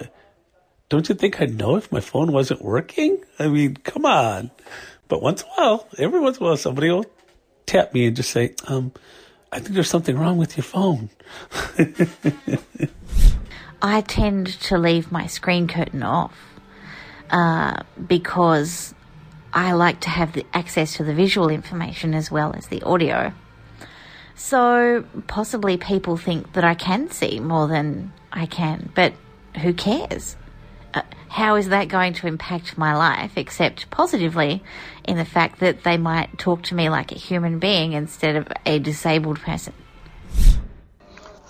[0.89, 3.23] Don't you think I'd know if my phone wasn't working?
[3.39, 4.51] I mean, come on.
[5.09, 7.05] But once in a while, every once in a while, somebody will
[7.67, 8.93] tap me and just say, um,
[9.53, 11.11] I think there's something wrong with your phone.
[13.83, 16.35] I tend to leave my screen curtain off
[17.29, 18.95] uh, because
[19.53, 23.33] I like to have the access to the visual information as well as the audio.
[24.35, 29.15] So possibly people think that I can see more than I can, but
[29.63, 30.37] who cares?
[30.93, 34.63] Uh, how is that going to impact my life except positively
[35.05, 38.49] in the fact that they might talk to me like a human being instead of
[38.67, 39.73] a disabled person?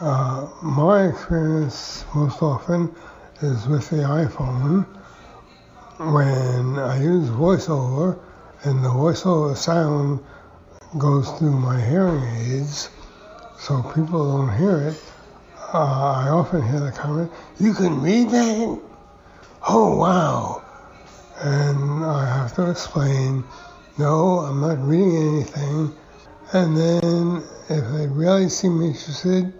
[0.01, 2.95] Uh, my experience most often
[3.43, 4.87] is with the iPhone
[5.99, 8.19] when I use voiceover
[8.65, 10.21] and the voiceover sound
[10.99, 12.91] goes through my hearing aids
[13.59, 15.03] so people don't hear it.
[15.73, 18.81] Uh, I often hear the comment, You can read that?
[19.69, 20.63] Oh, wow.
[21.41, 23.43] And I have to explain,
[23.99, 25.95] No, I'm not reading anything.
[26.53, 29.53] And then if they really seem interested,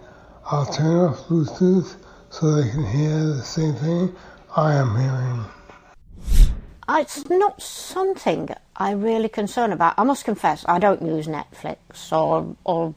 [0.45, 1.95] I'll turn off Bluetooth
[2.29, 4.15] so they can hear the same thing
[4.55, 5.56] I am hearing.
[6.89, 9.95] It's not something I really concern about.
[9.97, 12.95] I must confess, I don't use Netflix or or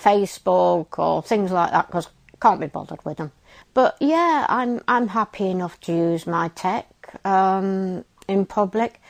[0.00, 3.32] Facebook or things like that because I can't be bothered with them.
[3.74, 6.86] But yeah, I'm I'm happy enough to use my tech
[7.24, 9.00] um, in public.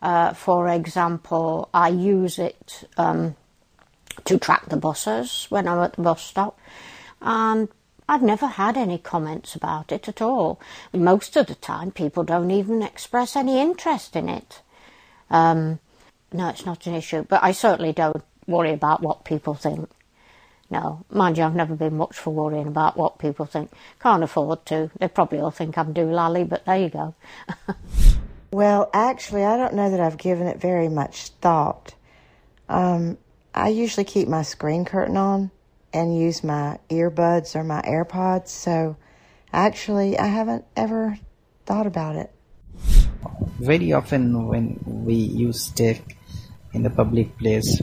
[0.00, 3.36] Uh, for example, I use it um,
[4.24, 6.58] to track the buses when I'm at the bus stop,
[7.20, 7.68] and
[8.08, 10.58] I've never had any comments about it at all.
[10.94, 14.62] Most of the time, people don't even express any interest in it.
[15.30, 15.78] Um,
[16.32, 19.90] no, it's not an issue, but I certainly don't worry about what people think.
[20.70, 23.70] No, mind you, I've never been much for worrying about what people think.
[24.00, 24.90] Can't afford to.
[24.98, 27.14] They probably all think I'm doolally, but there you go.
[28.50, 31.94] well, actually, I don't know that I've given it very much thought.
[32.70, 33.18] Um,
[33.54, 35.50] I usually keep my screen curtain on
[35.92, 38.48] and use my earbuds or my AirPods.
[38.48, 38.96] So
[39.52, 41.18] actually, I haven't ever
[41.66, 42.32] thought about it.
[43.58, 46.00] Very often, when we use tech
[46.72, 47.80] in the public place,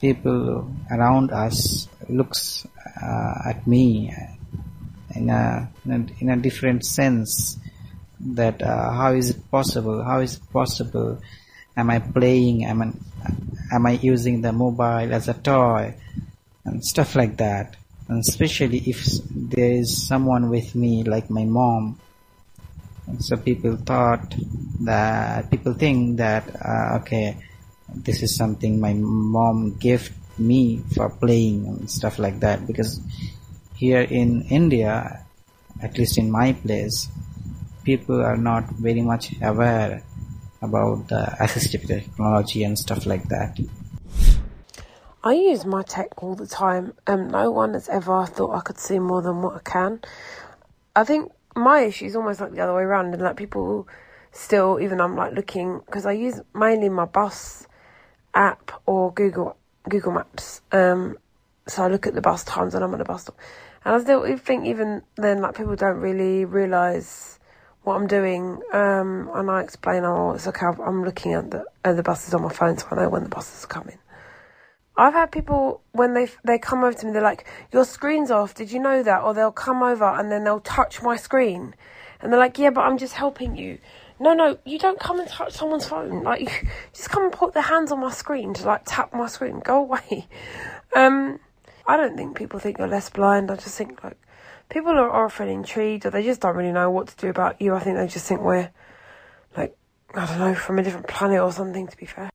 [0.00, 2.66] people around us looks
[3.02, 4.14] uh, at me
[5.14, 7.58] in a, in a, in a different sense
[8.20, 11.20] that uh, how is it possible how is it possible
[11.76, 15.94] am i playing am I, am I using the mobile as a toy
[16.68, 17.76] and stuff like that.
[18.08, 22.00] And especially if there is someone with me, like my mom.
[23.06, 24.34] And so people thought
[24.80, 27.36] that people think that uh, okay,
[27.94, 32.66] this is something my mom gave me for playing and stuff like that.
[32.66, 33.00] Because
[33.74, 35.24] here in India,
[35.82, 37.08] at least in my place,
[37.84, 40.02] people are not very much aware
[40.60, 43.58] about the assistive technology and stuff like that.
[45.28, 46.94] I use my tech all the time.
[47.06, 50.00] and no one has ever thought I could see more than what I can.
[50.96, 53.86] I think my issue is almost like the other way around, and like people
[54.32, 57.66] still, even I'm like looking because I use mainly my bus
[58.32, 60.62] app or Google Google Maps.
[60.72, 61.18] Um,
[61.66, 63.36] so I look at the bus times when I'm at the bus stop,
[63.84, 67.38] and I still think even then, like people don't really realise
[67.82, 68.62] what I'm doing.
[68.72, 70.64] Um, and I explain, oh, it's okay.
[70.64, 73.28] I'm looking at the at the buses on my phone, so I know when the
[73.28, 73.98] buses are coming.
[74.98, 78.52] I've had people when they they come over to me, they're like, "Your screen's off.
[78.54, 81.76] Did you know that?" Or they'll come over and then they'll touch my screen,
[82.20, 83.78] and they're like, "Yeah, but I'm just helping you."
[84.18, 86.22] No, no, you don't come and touch someone's phone.
[86.24, 89.60] Like, just come and put their hands on my screen to like tap my screen.
[89.60, 90.26] Go away.
[90.96, 91.38] Um,
[91.86, 93.50] I don't think people think you're less blind.
[93.50, 94.16] I just think like
[94.70, 97.74] people are often intrigued or they just don't really know what to do about you.
[97.74, 98.70] I think they just think we're
[99.54, 99.76] like
[100.14, 101.86] I don't know from a different planet or something.
[101.86, 102.30] To be fair.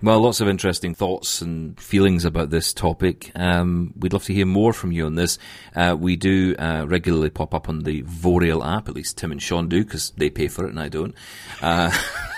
[0.00, 3.32] Well, lots of interesting thoughts and feelings about this topic.
[3.34, 5.38] Um, we'd love to hear more from you on this.
[5.74, 9.42] Uh, we do uh, regularly pop up on the Vorail app, at least Tim and
[9.42, 11.16] Sean do, because they pay for it and I don't.
[11.60, 11.90] Uh,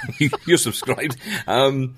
[0.46, 1.18] you're subscribed.
[1.46, 1.96] Um,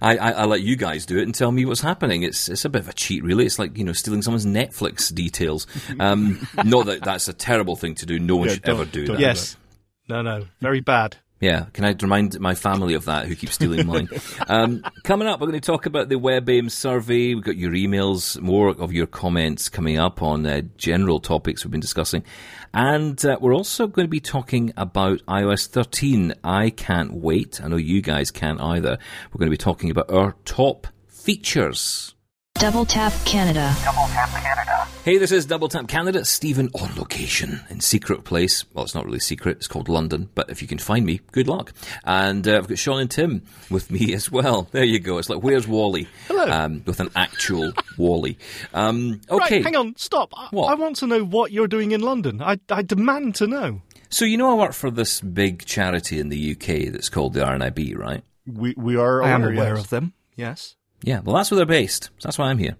[0.00, 2.22] I, I, I, let you guys do it and tell me what's happening.
[2.22, 3.46] It's it's a bit of a cheat, really.
[3.46, 5.66] It's like you know stealing someone's Netflix details.
[5.98, 8.18] Um, not that that's a terrible thing to do.
[8.18, 9.20] No one yeah, should ever do that.
[9.20, 9.56] Yes.
[10.08, 10.46] No, no.
[10.60, 11.16] Very bad.
[11.40, 14.10] Yeah, can I remind my family of that who keep stealing mine?
[14.48, 17.34] um, coming up, we're going to talk about the WebAIM survey.
[17.34, 21.70] We've got your emails, more of your comments coming up on uh, general topics we've
[21.70, 22.24] been discussing.
[22.74, 26.34] And uh, we're also going to be talking about iOS 13.
[26.44, 27.58] I can't wait.
[27.64, 28.98] I know you guys can't either.
[29.32, 32.14] We're going to be talking about our top features.
[32.60, 33.74] Double Tap Canada.
[33.82, 34.86] Double Tap Canada.
[35.02, 36.26] Hey, this is Double Tap Canada.
[36.26, 38.66] Stephen on location in secret place.
[38.74, 39.56] Well, it's not really secret.
[39.56, 40.28] It's called London.
[40.34, 41.72] But if you can find me, good luck.
[42.04, 44.68] And uh, I've got Shaun and Tim with me as well.
[44.72, 45.16] There you go.
[45.16, 46.06] It's like where's Wally?
[46.28, 46.44] Hello.
[46.44, 48.36] Um, with an actual Wally.
[48.74, 49.56] Um, okay.
[49.56, 50.34] Right, hang on, stop.
[50.36, 50.70] I, What?
[50.70, 52.42] I want to know what you're doing in London.
[52.42, 53.80] I, I demand to know.
[54.10, 57.40] So you know I work for this big charity in the UK that's called the
[57.40, 58.22] RNIB, right?
[58.44, 59.84] We we are I am aware, aware yes.
[59.84, 60.12] of them.
[60.36, 60.76] Yes.
[61.02, 61.20] Yeah.
[61.20, 62.04] Well, that's where they're based.
[62.18, 62.76] So that's why I'm here.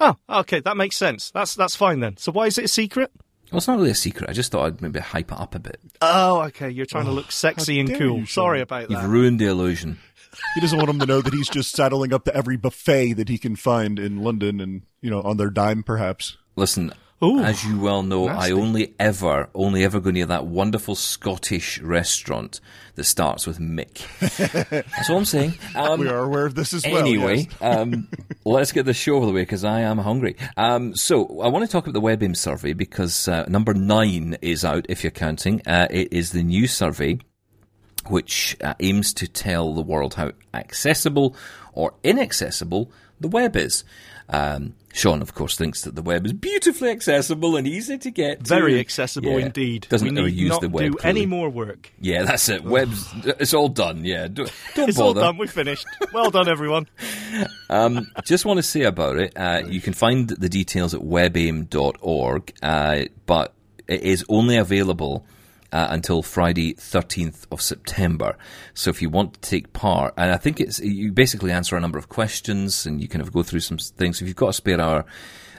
[0.00, 1.30] Oh, okay, that makes sense.
[1.32, 2.16] That's that's fine then.
[2.16, 3.10] So why is it a secret?
[3.50, 4.28] Well, it's not really a secret.
[4.28, 5.80] I just thought I'd maybe hype it up a bit.
[6.02, 6.68] Oh, okay.
[6.68, 8.18] You're trying to look oh, sexy and cool.
[8.18, 8.94] you, Sorry about that.
[8.94, 9.98] You've ruined the illusion.
[10.54, 13.28] He doesn't want them to know that he's just saddling up to every buffet that
[13.28, 16.36] he can find in London, and you know, on their dime, perhaps.
[16.54, 18.52] Listen, Ooh, as you well know, nasty.
[18.52, 22.60] I only ever, only ever go near that wonderful Scottish restaurant
[22.94, 24.06] that starts with Mick.
[24.70, 25.54] That's all I'm saying.
[25.74, 26.98] Um, we are aware of this as well.
[26.98, 27.60] Anyway, yes.
[27.60, 28.08] um,
[28.44, 30.36] let's get the show over the way because I am hungry.
[30.56, 34.64] Um, so I want to talk about the WebAIM survey because uh, number nine is
[34.64, 35.60] out, if you're counting.
[35.66, 37.18] Uh, it is the new survey
[38.06, 41.34] which uh, aims to tell the world how accessible
[41.72, 43.84] or inaccessible the web is.
[44.28, 48.44] Um, Shaun, of course, thinks that the web is beautifully accessible and easy to get
[48.44, 48.48] to.
[48.48, 49.46] very accessible Yeah.
[49.46, 49.86] indeed.
[49.88, 50.92] Doesn't we use not the web.
[50.92, 51.92] do any more work.
[52.00, 52.64] Yeah, that's it.
[52.64, 54.04] Web's it's all done.
[54.04, 55.36] Yeah, don't, don't It's all done.
[55.36, 55.86] We're finished.
[56.12, 56.86] Well done, everyone.
[57.70, 62.52] Um, just want to say about it, uh, you can find the details at webaim.org,
[62.62, 63.52] uh, but
[63.86, 65.26] it is only available
[65.72, 68.36] uh, until Friday, 13th of September.
[68.74, 71.80] So if you want to take part, and I think it's, you basically answer a
[71.80, 74.20] number of questions and you kind of go through some things.
[74.20, 75.04] If you've got a spare hour,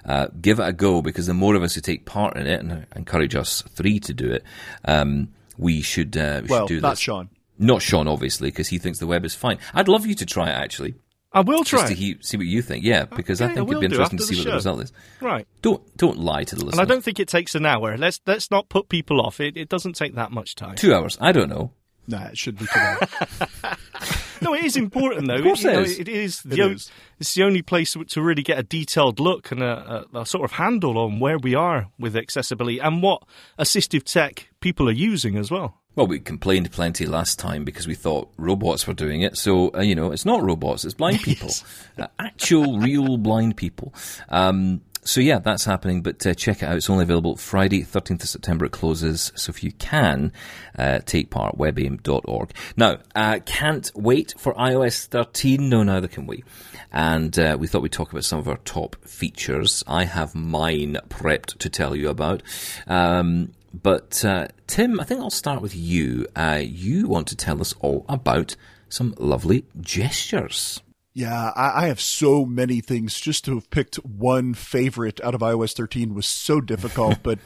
[0.06, 2.60] uh, give it a go because the more of us who take part in it,
[2.60, 4.44] and I encourage us three to do it,
[4.86, 7.00] um, we should, uh, we well, should do not this.
[7.00, 7.30] Shaun.
[7.62, 9.60] Not Shaun, obviously, because he thinks the web is fine.
[9.74, 10.96] I'd love you to try it, actually.
[11.32, 11.88] I will Just try.
[11.88, 13.90] to he- see what you think, yeah, uh, because I Okay, I think will it'd
[13.92, 14.94] be interesting to see the what the result is.
[15.22, 15.48] Right.
[15.62, 16.80] Don't don't lie to the And.
[16.82, 17.98] I don't think it takes an hour.
[17.98, 19.40] Let's let's not put people off.
[19.40, 20.76] It, it doesn't take that much time.
[20.76, 21.18] Two hours.
[21.22, 21.72] I don't know.
[22.08, 22.96] Nah, it should be today.
[24.42, 25.36] No, it is important though.
[25.36, 26.00] Of course You it know, is.
[26.00, 26.40] It is.
[26.46, 26.90] It The o- is.
[27.20, 30.46] It's the only place to really get a detailed look and a, a, a sort
[30.46, 33.24] of handle on where we are with accessibility and what
[33.60, 35.79] assistive tech people are using as well.
[35.96, 39.38] Well, we complained plenty last time because we thought robots were doing it.
[39.38, 41.50] So uh, you know, it's not robots; it's blind people,
[41.98, 43.94] uh, actual, real blind people.
[44.30, 46.04] Um, so yeah, that's happening.
[46.04, 48.66] But uh, check it out; it's only available Friday, thirteenth of September.
[48.66, 49.32] It closes.
[49.36, 50.32] So if you can
[50.78, 52.52] uh, take part, webaim.org.
[52.78, 55.70] Now, uh, can't wait for iOS 13.
[55.70, 56.44] No, neither can we.
[56.92, 59.84] And uh, we thought we'd talk about some of our top features.
[59.88, 62.44] I have mine prepped to tell you about.
[62.88, 66.28] Um, but uh, Tim, I think I'll start with you.
[66.36, 68.56] Uh, you want to tell us all about
[68.90, 70.82] some lovely gestures.
[71.14, 73.20] Yeah, I, I have so many things.
[73.20, 77.20] Just to have picked one favorite out of iOS 13 was so difficult.
[77.24, 77.40] but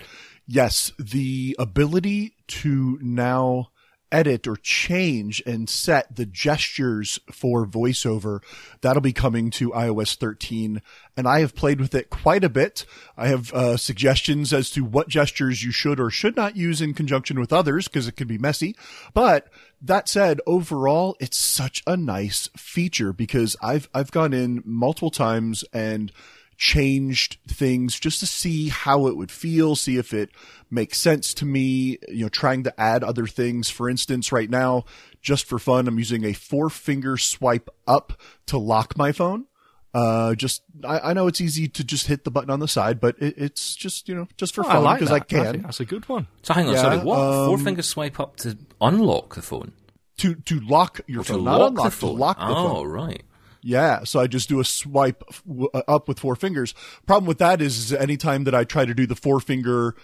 [0.47, 3.69] yes, the ability to now
[4.13, 8.41] edit or change and set the gestures for voiceover,
[8.81, 10.81] that'll be coming to iOS 13.
[11.17, 12.85] And I have played with it quite a bit.
[13.17, 16.93] I have uh, suggestions as to what gestures you should or should not use in
[16.93, 18.75] conjunction with others because it can be messy.
[19.13, 19.49] But
[19.81, 25.65] that said, overall, it's such a nice feature because I've, I've gone in multiple times
[25.73, 26.11] and
[26.57, 30.29] changed things just to see how it would feel, see if it
[30.71, 33.69] makes sense to me, you know, trying to add other things.
[33.69, 34.85] For instance, right now,
[35.21, 38.13] just for fun, I'm using a four finger swipe up
[38.47, 39.45] to lock my phone.
[39.93, 42.99] Uh, just, I, I know it's easy to just hit the button on the side,
[42.99, 45.47] but it, it's just, you know, just for Oh, I fun like because I, that.
[45.49, 45.61] I can.
[45.61, 46.25] that's a good one.
[46.41, 47.15] So hang on, Yeah, sorry, what?
[47.45, 49.73] Four um, finger swipe up to unlock the phone.
[50.17, 52.09] To, to lock your Or to phone, not lock unlock, the phone.
[52.11, 52.87] to lock the oh, phone.
[52.87, 53.23] right.
[53.63, 56.73] Yeah, so I just do a swipe f- w- uh, up with four fingers.
[57.05, 59.95] Problem with that is, is anytime that I try to do the four finger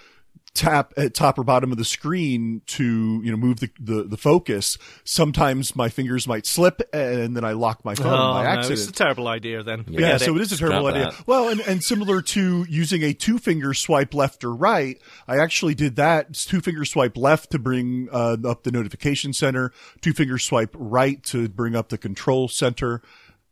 [0.55, 4.17] tap at top or bottom of the screen to you know move the, the, the
[4.17, 8.61] focus, sometimes my fingers might slip and then I lock my phone Oh, by no,
[8.67, 9.85] it's a terrible idea then.
[9.87, 11.11] Yeah, Forget so it is a terrible Scrap idea.
[11.11, 11.27] that.
[11.27, 15.75] Well, and, and similar to using a two finger swipe left or right, I actually
[15.75, 20.37] did that two finger swipe left to bring uh, up the notification center, two finger
[20.39, 23.01] swipe right to bring up the control center.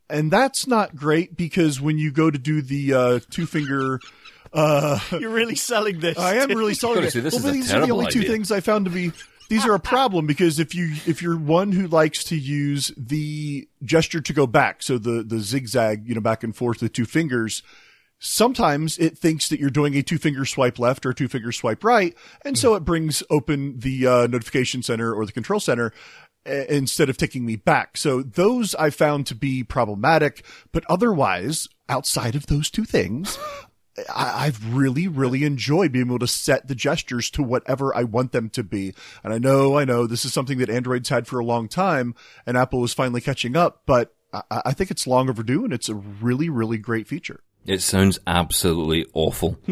[0.09, 3.99] And that's not great because when you go to do the uh, two finger
[4.53, 6.17] uh, You're really selling this.
[6.17, 7.21] I am really selling Gotta it.
[7.21, 9.11] this well, is a these are the terrible only two things I found to be
[9.49, 13.67] these are a problem because if you if you're one who likes to use the
[13.83, 17.05] gesture to go back, so the the zigzag, you know, back and forth with two
[17.05, 17.63] fingers,
[18.19, 21.83] sometimes it thinks that you're doing a two finger swipe left or two finger swipe
[21.83, 25.93] right, and so it brings open the uh, notification center or the control center
[26.47, 27.97] Uh, instead of taking me back.
[27.97, 33.37] So those I found to be problematic, but otherwise, outside of those two things,
[34.15, 38.31] I, I've really, really enjoyed being able to set the gestures to whatever I want
[38.31, 38.93] them to be.
[39.25, 42.15] And I know, I know this is something that Android's had for a long time
[42.45, 45.89] and Apple is finally catching up, but I, I think it's long overdue and it's
[45.89, 47.41] a really, really great feature.
[47.65, 49.59] It sounds absolutely awful.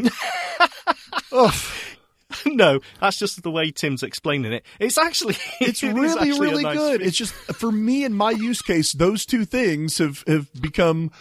[2.45, 4.63] no, that's just the way Tim's explaining it.
[4.79, 6.91] It's actually It's it is really, actually really nice good.
[6.99, 7.07] feature.
[7.07, 11.11] It's just for me in my use case, those two things have, have become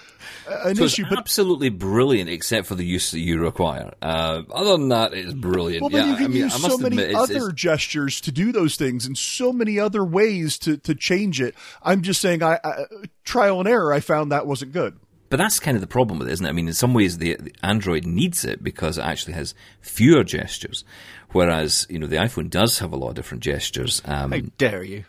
[0.49, 1.05] uh, an So it's issue.
[1.09, 3.93] But absolutely brilliant, except for the use that you require.
[4.03, 5.83] Uh, other than that, it's brilliant.
[5.83, 7.37] Well, but yeah, you can I mean, use I must so many admit, it's- other
[7.37, 11.55] it's- gestures to do those things, and so many other ways to to change it.
[11.83, 12.85] I'm just saying, I, I
[13.25, 13.93] trial and error.
[13.93, 14.99] I found that wasn't good.
[15.35, 16.49] But that's kind of the problem with it, isn't it?
[16.49, 20.23] I mean, in some ways, the, the Android needs it because it actually has fewer
[20.23, 20.85] gestures,
[21.33, 24.01] whereas you know the iPhone does have a lot of different gestures.
[24.05, 25.07] Um, How dare you?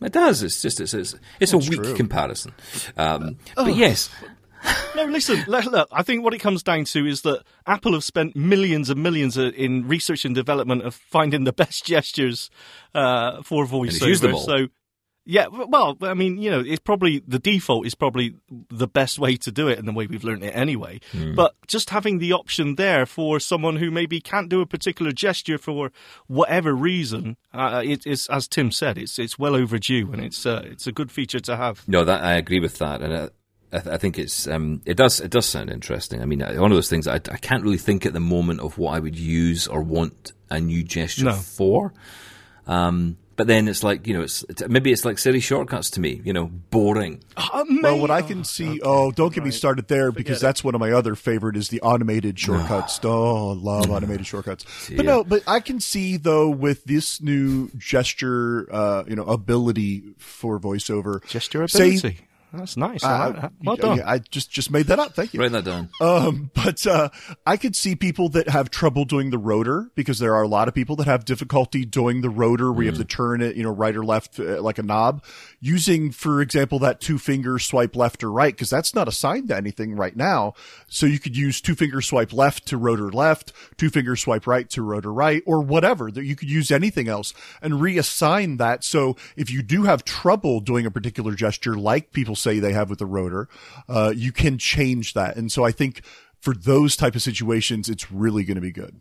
[0.00, 0.42] It does.
[0.42, 1.94] It's just it's it's, it's a weak true.
[1.94, 2.52] comparison.
[2.96, 3.66] Um, Oh.
[3.66, 4.10] But yes,
[4.96, 5.44] No, listen.
[5.46, 9.02] Look, I think what it comes down to is that Apple have spent millions and
[9.02, 12.50] millions uh, in research and development of finding the best gestures
[12.94, 14.44] uh, for voiceover.
[14.44, 14.66] So,
[15.30, 18.34] yeah, well, I mean, you know, it's probably the default is probably
[18.68, 21.00] the best way to do it, and the way we've learned it anyway.
[21.12, 21.34] Hmm.
[21.36, 25.58] But just having the option there for someone who maybe can't do a particular gesture
[25.58, 25.90] for
[26.26, 30.62] whatever reason, uh, it, it's as Tim said, it's it's well overdue, and it's uh,
[30.64, 31.86] it's a good feature to have.
[31.86, 33.12] no, that I agree with that, and.
[33.12, 33.28] Uh,
[33.72, 36.20] I, th- I think it's um, it does it does sound interesting.
[36.20, 38.58] I mean, uh, one of those things I, I can't really think at the moment
[38.58, 41.34] of what I would use or want a new gesture No.
[41.34, 41.92] for.
[42.66, 46.00] Um, but then it's like you know, it's, it's maybe it's like Siri shortcuts to
[46.00, 46.20] me.
[46.24, 47.22] You know, boring.
[47.82, 50.80] Well, what I can see, oh, don't get me started there because that's one of
[50.80, 53.00] my other favorite is the automated shortcuts.
[53.04, 54.64] oh, love automated shortcuts.
[54.94, 60.02] But no, but I can see though with this new gesture, uh, you know, ability
[60.18, 62.18] for voiceover, Gesture say- ability.
[62.52, 63.04] That's nice.
[63.04, 63.08] Uh,
[63.42, 63.50] I.
[63.62, 63.98] Well done.
[63.98, 65.14] yeah, I just just made that up.
[65.14, 65.40] Thank you.
[65.40, 65.88] Write that down.
[66.00, 67.10] Um, but uh,
[67.46, 70.66] I could see people that have trouble doing the rotor because there are a lot
[70.66, 73.62] of people that have difficulty doing the rotor where you have to turn it, you
[73.62, 75.22] know, right or left uh, like a knob.
[75.60, 79.56] Using, for example, that two finger swipe left or right because that's not assigned to
[79.56, 80.54] anything right now.
[80.88, 84.68] So you could use two finger swipe left to rotor left, two finger swipe right
[84.70, 86.10] to rotor right, or whatever.
[86.10, 87.32] That you could use anything else
[87.62, 88.82] and reassign that.
[88.84, 92.90] So if you do have trouble doing a particular gesture, like people say they have
[92.90, 93.48] with the rotor,
[93.88, 95.36] uh, you can change that.
[95.36, 96.02] And so I think
[96.40, 98.96] for those type of situations, it's really going to be good.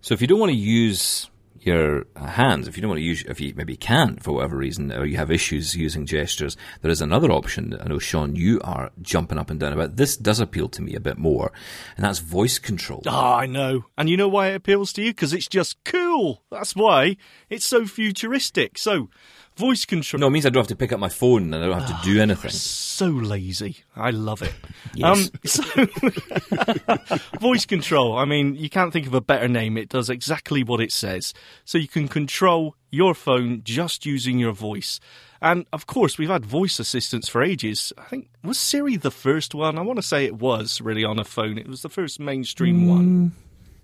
[0.00, 3.04] So if you don't want to use your uh, hands, if you don't want to
[3.04, 6.90] use, if you maybe can't for whatever reason, or you have issues using gestures, there
[6.90, 7.78] is another option.
[7.80, 9.96] I know, Shaun, you are jumping up and down about.
[9.96, 11.52] This does appeal to me a bit more,
[11.96, 13.02] and that's voice control.
[13.06, 13.84] Ah, I know.
[13.96, 15.10] And you know why it appeals to you?
[15.10, 16.42] Because it's just cool.
[16.50, 17.16] That's why.
[17.48, 18.76] It's so futuristic.
[18.76, 19.08] So,
[19.62, 20.18] voice control.
[20.18, 22.02] No, it means I don't have to pick up my phone and I don't have
[22.02, 22.50] to do anything.
[22.50, 23.76] So lazy.
[23.94, 24.52] I love it.
[24.92, 25.30] Yes.
[25.38, 28.18] Um, so, voice control.
[28.18, 29.78] I mean, you can't think of a better name.
[29.78, 31.32] It does exactly what it says.
[31.64, 34.98] So you can control your phone just using your voice.
[35.40, 37.92] And of course, we've had voice assistants for ages.
[37.96, 39.78] I think, was Siri the first one?
[39.78, 41.56] I want to say it was really on a phone.
[41.56, 43.32] It was the first mainstream one.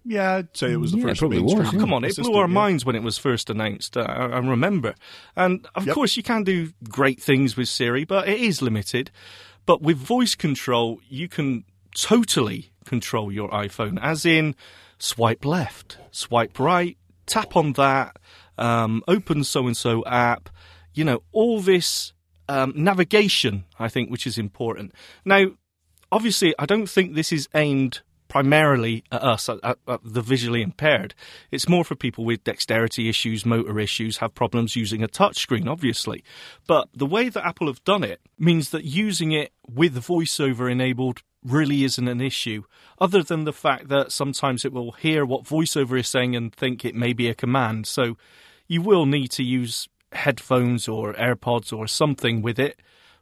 [0.04, 1.78] Yeah, I'd say it was the Yeah, first probably was, yeah.
[1.80, 2.46] Come on, it blew our yeah.
[2.46, 3.96] minds when it was first announced.
[3.96, 4.94] Uh, I, I remember.
[5.36, 5.94] And of Yep.
[5.94, 9.10] course, you can do great things with Siri, but it is limited.
[9.66, 14.54] But with voice control, you can totally control your iPhone, as in
[14.98, 16.96] swipe left, swipe right,
[17.26, 18.16] tap on that,
[18.56, 20.48] um, open so and so app.
[20.94, 22.14] You know, all this
[22.48, 24.92] um, navigation, I think, which is important.
[25.24, 25.48] Now,
[26.10, 30.62] obviously, I don't think this is aimed primarily at us, at, at, at the visually
[30.62, 31.14] impaired.
[31.50, 36.22] It's more for people with dexterity issues, motor issues, have problems using a touchscreen, obviously.
[36.66, 41.22] But the way that Apple have done it means that using it with voiceover enabled
[41.44, 42.64] really isn't an issue,
[43.00, 46.84] other than the fact that sometimes it will hear what voiceover is saying and think
[46.84, 47.86] it may be a command.
[47.86, 48.16] So
[48.66, 52.80] you will need to use headphones or AirPods or something with it.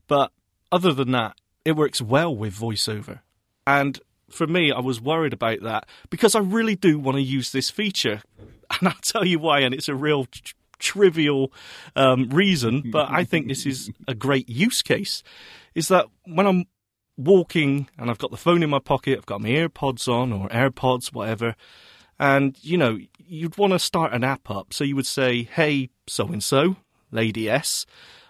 [0.08, 0.32] But
[0.72, 3.20] other than that, it works well with voiceover.
[3.66, 4.00] And
[4.30, 7.70] for me, I was worried about that because I really do want to use this
[7.70, 8.22] feature.
[8.80, 11.52] And I'll tell you why, and it's a real tr- trivial
[11.94, 15.22] um, reason, but I think this is a great use case.
[15.76, 16.64] Is that when I'm
[17.16, 20.48] walking and I've got the phone in my pocket, I've got my AirPods on or
[20.48, 21.54] AirPods, whatever,
[22.18, 24.72] and you know, you'd want to start an app up.
[24.72, 26.76] So you would say, hey, so and so,
[27.10, 27.86] Lady S,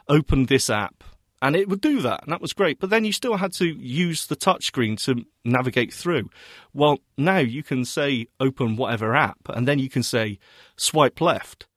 [0.09, 1.03] opened this app.
[1.47, 2.81] And it would do that, and that was great.
[2.81, 6.29] But then you still had to use the touchscreen to navigate through.
[6.75, 10.41] Well, now you can say open whatever app, and then you can say
[10.77, 11.69] swipe left,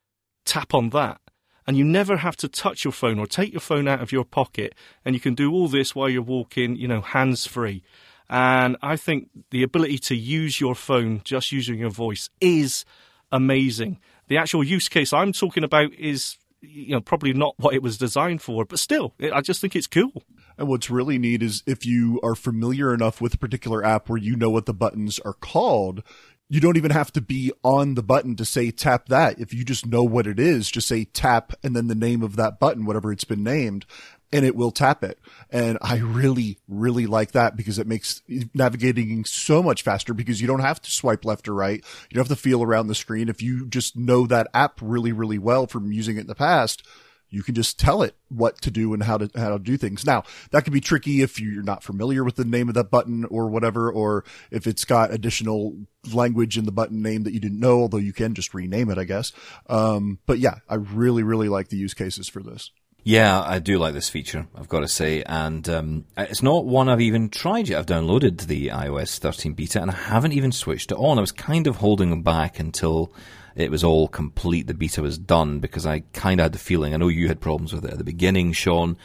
[0.43, 1.21] tap on that,
[1.67, 4.25] and you never have to touch your phone or take your phone out of your
[4.25, 4.73] pocket.
[5.05, 7.83] And you can do all this while you're walking, you know, hands free.
[8.27, 12.85] And I think the ability to use your phone just using your voice is
[13.31, 13.99] amazing.
[14.29, 17.97] The actual use case I'm talking about is you know probably not what it was
[17.97, 20.23] designed for but still i just think it's cool
[20.57, 24.17] and what's really neat is if you are familiar enough with a particular app where
[24.17, 26.03] you know what the buttons are called
[26.49, 29.39] you don't even have to be on the button to say tap that.
[29.39, 32.35] If you just know what it is, just say tap and then the name of
[32.37, 33.85] that button, whatever it's been named,
[34.31, 35.19] and it will tap it.
[35.49, 38.21] And I really, really like that because it makes
[38.53, 41.83] navigating so much faster because you don't have to swipe left or right.
[42.09, 43.29] You don't have to feel around the screen.
[43.29, 46.85] If you just know that app really, really well from using it in the past,
[47.31, 50.05] you can just tell it what to do and how to how to do things.
[50.05, 53.25] Now that can be tricky if you're not familiar with the name of that button
[53.25, 55.77] or whatever, or if it's got additional
[56.11, 57.81] language in the button name that you didn't know.
[57.81, 59.31] Although you can just rename it, I guess.
[59.67, 62.71] Um, but yeah, I really really like the use cases for this.
[63.03, 65.23] Yeah, I do like this feature, I've got to say.
[65.23, 67.79] And um, it's not one I've even tried yet.
[67.79, 71.17] I've downloaded the iOS 13 beta and I haven't even switched it on.
[71.17, 73.11] I was kind of holding back until
[73.55, 76.93] it was all complete, the beta was done, because I kind of had the feeling,
[76.93, 78.97] I know you had problems with it at the beginning, Shaun.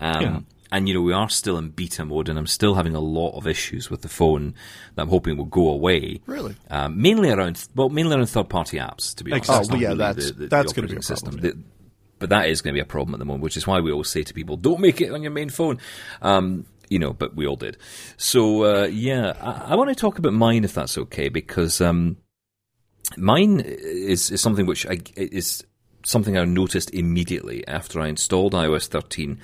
[0.00, 0.40] Um, yeah.
[0.72, 3.36] And, you know, we are still in beta mode, and I'm still having a lot
[3.36, 4.54] of issues with the phone
[4.94, 6.20] that I'm hoping will go away.
[6.26, 6.56] Really?
[6.70, 9.50] Um, mainly around, well, mainly around third party apps, to be honest.
[9.50, 11.32] Oh, well, yeah, that's, the, the, that's going to be a system.
[11.32, 11.79] Problem, yeah.
[12.20, 13.90] But that is going to be a problem at the moment, which is why we
[13.90, 15.78] always say to people, don't make it on your main phone.
[16.22, 17.76] Um, you know, but we all did.
[18.16, 22.16] So, uh, yeah, I, I, want to talk about mine if that's okay, because um,
[23.16, 25.64] Mine is, is something which I, is
[26.04, 29.38] something I noticed immediately after I installed iOS 13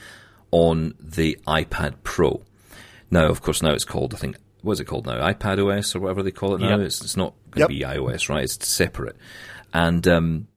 [0.50, 2.42] on the iPad Pro.
[3.10, 5.20] Now, of course, now it's called, I think, what is it called now?
[5.32, 6.78] iPad OS or whatever they call it now.
[6.78, 6.86] Yep.
[6.86, 7.90] It's, it's not going to yep.
[7.90, 8.44] be iOS, right?
[8.44, 9.16] It's separate.
[9.72, 10.48] And um,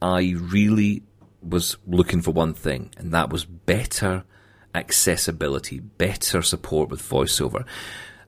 [0.00, 1.02] I really
[1.42, 4.24] was looking for one thing, and that was better
[4.74, 7.64] accessibility, better support with VoiceOver.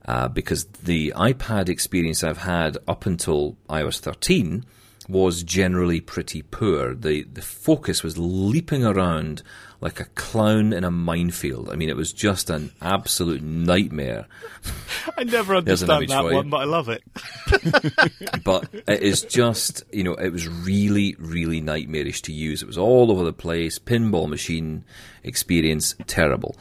[0.07, 4.63] Uh, because the iPad experience I've had up until iOS 13
[5.07, 6.93] was generally pretty poor.
[6.93, 9.43] The the focus was leaping around
[9.81, 11.69] like a clown in a minefield.
[11.69, 14.25] I mean, it was just an absolute nightmare.
[15.17, 17.03] I never understand that one, but I love it.
[18.43, 22.63] but it is just, you know, it was really, really nightmarish to use.
[22.63, 24.85] It was all over the place, pinball machine
[25.23, 26.55] experience, terrible.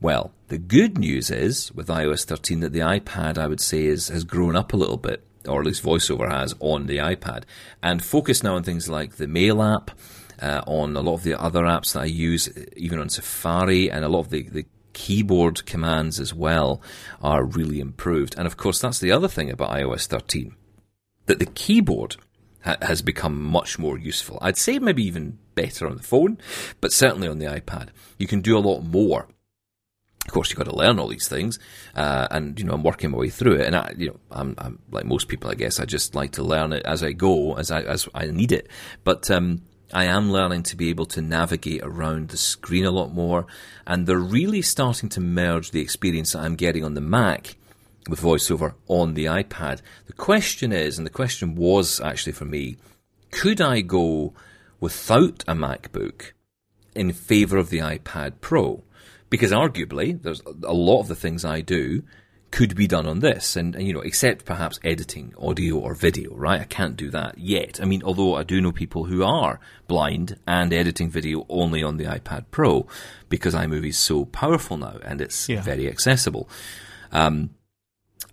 [0.00, 4.08] Well, the good news is with iOS 13 that the iPad, I would say, is,
[4.08, 7.44] has grown up a little bit, or at least VoiceOver has on the iPad,
[7.82, 9.90] and focus now on things like the Mail app,
[10.40, 14.04] uh, on a lot of the other apps that I use, even on Safari, and
[14.04, 16.82] a lot of the, the keyboard commands as well
[17.22, 18.34] are really improved.
[18.36, 20.54] And of course, that's the other thing about iOS 13
[21.26, 22.16] that the keyboard
[22.64, 24.38] ha- has become much more useful.
[24.42, 26.38] I'd say maybe even better on the phone,
[26.80, 27.88] but certainly on the iPad.
[28.18, 29.28] You can do a lot more
[30.28, 31.58] of course, you've got to learn all these things,
[31.94, 33.66] uh, and you know I'm working my way through it.
[33.66, 35.80] And I, you know, I'm, I'm, like most people, I guess.
[35.80, 38.68] I just like to learn it as I go, as I as I need it.
[39.04, 43.14] But um, I am learning to be able to navigate around the screen a lot
[43.14, 43.46] more,
[43.86, 47.56] and they're really starting to merge the experience that I'm getting on the Mac
[48.06, 49.80] with VoiceOver on the iPad.
[50.06, 52.76] The question is, and the question was actually for me,
[53.30, 54.34] could I go
[54.78, 56.32] without a MacBook
[56.94, 58.84] in favor of the iPad Pro?
[59.30, 62.02] Because arguably there's a lot of the things I do
[62.50, 63.56] could be done on this.
[63.56, 66.60] And, and, you know except perhaps editing audio or video right?
[66.60, 67.80] I can't do that yet.
[67.80, 71.96] I mean although i do know people who are blind and editing video only on
[71.96, 72.86] the ipad pro
[73.28, 75.60] because imovie is so powerful now and it's yeah.
[75.62, 76.48] very accessible.
[77.12, 77.50] Um,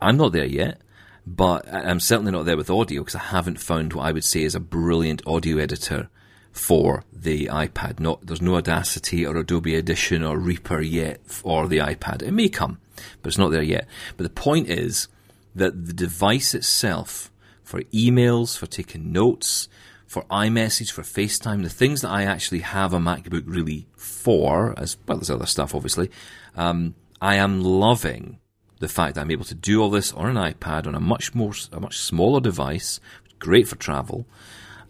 [0.02, 0.82] i'm not there yet
[1.26, 4.44] but i'm certainly not there with audio because i haven't found what i would say
[4.44, 6.10] is a brilliant audio editor
[6.56, 8.00] for the iPad.
[8.00, 12.24] Not there's no Audacity or Adobe Audition or Reaper yet for the iPad.
[12.24, 12.80] It may come,
[13.22, 13.88] but it's not there yet.
[14.16, 15.10] But the point is
[15.54, 17.30] that the device itself,
[17.62, 19.68] for emails, for taking notes,
[20.08, 24.98] for iMessage, for FaceTime, the things that I actually have a MacBook really for, as
[25.08, 26.10] well as other stuff, obviously,
[26.56, 28.40] um, I am loving
[28.80, 31.36] the fact that I'm able to do all this on an iPad on a much
[31.36, 33.02] more, a much smaller device,
[33.40, 34.26] great for travel.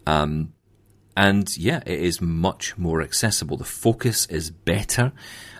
[0.06, 0.52] Um,
[1.16, 3.56] and yeah, it is much more accessible.
[3.56, 5.12] The focus is better.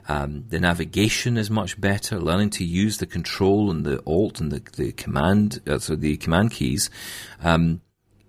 [0.08, 2.20] Um, the navigation is much better.
[2.20, 6.16] Learning to use the control and the alt and the, the command, uh, so the
[6.18, 6.90] command keys,
[7.42, 7.80] um,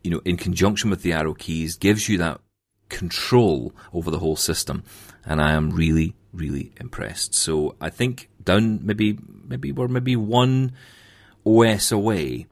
[0.03, 2.39] you know, in conjunction with the arrow keys gives you that
[2.89, 4.83] control over the whole system,
[5.25, 7.35] and I am really, really impressed.
[7.35, 10.73] So I think down maybe maybe we're maybe one
[11.45, 12.47] OS away.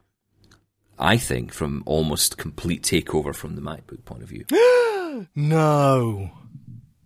[0.98, 4.44] I think from almost complete takeover from the MacBook point of view.
[5.34, 6.30] no,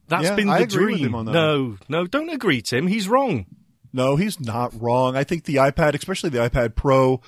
[0.09, 1.07] that's Yeah, been the I agree with dream.
[1.09, 2.87] him on that no, no, don't agree, Tim.
[2.87, 3.47] He's wrong.
[3.93, 5.17] No, he's not wrong.
[5.17, 7.21] I think the iPad, especially the iPad Pro,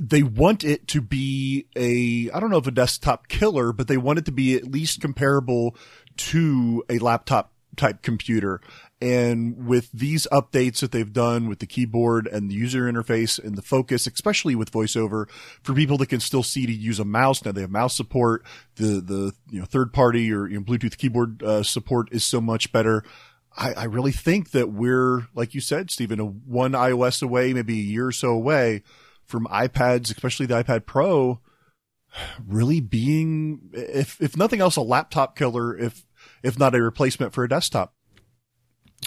[0.00, 3.96] they want it to be a, I don't know if a desktop killer, but they
[3.98, 5.76] want it to be at least comparable
[6.18, 8.60] to a laptop type computer.
[8.98, 13.54] And with these updates that they've done with the keyboard and the user interface and
[13.54, 15.28] the focus, especially with voiceover
[15.62, 17.44] for people that can still see to use a mouse.
[17.44, 18.42] Now they have mouse support.
[18.76, 22.40] The, the, you know, third party or you know, Bluetooth keyboard uh, support is so
[22.40, 23.04] much better.
[23.54, 27.74] I, I really think that we're, like you said, Stephen, a one iOS away, maybe
[27.74, 28.82] a year or so away
[29.24, 31.40] from iPads, especially the iPad Pro,
[32.46, 36.06] really being, if, if nothing else, a laptop killer, if,
[36.42, 37.94] if not a replacement for a desktop.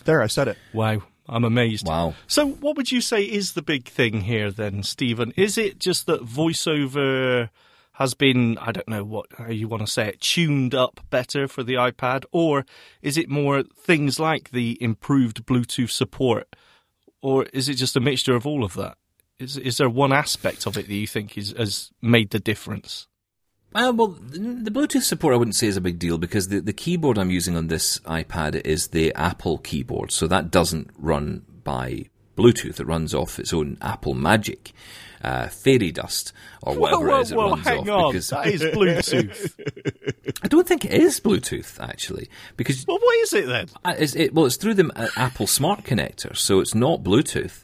[0.10, 0.58] There, I said it.
[0.74, 1.88] Wow, I'm amazed.
[1.88, 2.16] Wow.
[2.26, 5.32] So, what would you say is the big thing here, then, Stephen?
[5.38, 7.50] Is it just that voiceover
[7.92, 11.48] has been, I don't know what how you want to say it, tuned up better
[11.48, 12.66] for the iPad, or
[13.04, 16.56] is it more things like the improved Bluetooth support,
[17.22, 18.98] or is it just a mixture of all of that?
[19.38, 23.08] Is is there one aspect of it that you think is has made the difference?
[23.74, 26.74] Uh, well, the Bluetooth support I wouldn't say is a big deal because the, the
[26.74, 32.06] keyboard I'm using on this iPad is the Apple keyboard, so that doesn't run by
[32.36, 32.80] Bluetooth.
[32.80, 34.72] It runs off its own Apple Magic,
[35.24, 38.06] uh, fairy dust, or whatever whoa, it is it whoa, runs hang off.
[38.06, 40.40] on, because that is Bluetooth.
[40.44, 43.68] I don't think it is Bluetooth actually, because well, what is it then?
[43.86, 47.64] uh, it's, it, well, it's through the uh, Apple Smart Connector, so it's not Bluetooth.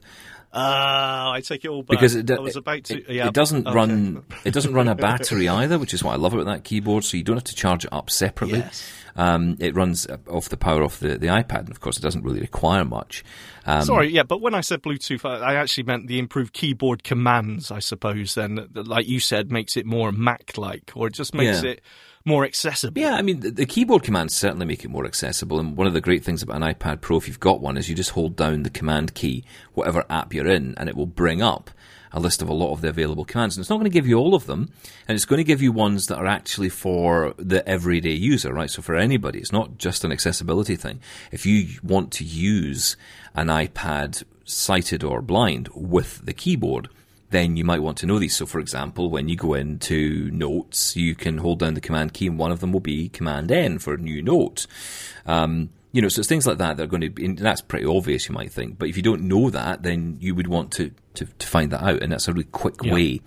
[0.58, 1.89] Ah, I take it all back.
[1.89, 3.14] because it, I was about to.
[3.14, 3.76] yeah, it doesn't okay.
[3.76, 7.03] run it doesn't run a battery either, which is what I love about that keyboard.
[7.03, 8.60] So you don't have to charge it up separately.
[8.60, 8.89] Yes.
[9.18, 12.24] Um, it runs off the power of the, the iPad, and of course, it doesn't
[12.24, 13.24] really require much.
[13.66, 17.72] Um, Sorry, yeah, but when I said Bluetooth, I, actually meant the improved keyboard commands.
[17.72, 21.72] I suppose then, like you said, makes it more Mac-like, or it just makes Yeah.
[21.72, 21.82] it
[22.26, 23.00] more accessible.
[23.00, 25.60] Yeah, I mean, the, the keyboard commands certainly make it more accessible.
[25.60, 27.88] And one of the great things about an iPad Pro, if you've got one, is
[27.88, 31.44] you just hold down the command key, whatever app you're in, and it will bring
[31.44, 31.70] up
[32.12, 33.56] a list of a lot of the available commands.
[33.56, 34.72] And it's not going to give you all of them,
[35.08, 38.72] and it's going to give you ones that are actually for the everyday user, right?
[38.72, 41.02] So for anybody, it's not just an accessibility thing.
[41.32, 42.98] If you want to use
[43.36, 46.90] an iPad sighted or blind with the keyboard,
[47.36, 48.36] then you might want to know these.
[48.36, 52.28] So, for example, when you go into notes, you can hold down the command key,
[52.28, 54.66] and one of them will be Command N for a new note.
[55.26, 57.62] Um, you know, so it's things like that that are going to be, and that's
[57.62, 58.78] pretty obvious, you might think.
[58.80, 61.84] But if you don't know that, then you would want to, to, to find that
[61.84, 62.94] out, and that's a really quick Yeah.
[62.94, 63.22] way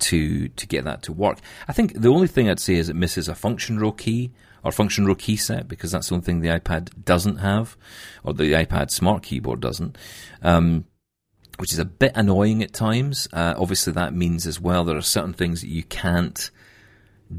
[0.00, 1.38] to to get that to work.
[1.66, 4.30] I think the only thing I'd say is it misses a function row key
[4.62, 7.76] or function row key set because that's the only thing the iPad doesn't have,
[8.22, 9.96] or the iPad Smart Keyboard doesn't.
[10.42, 10.84] Um,
[11.58, 13.28] which is a bit annoying at times.
[13.32, 16.50] Uh, obviously, that means as well there are certain things that you can't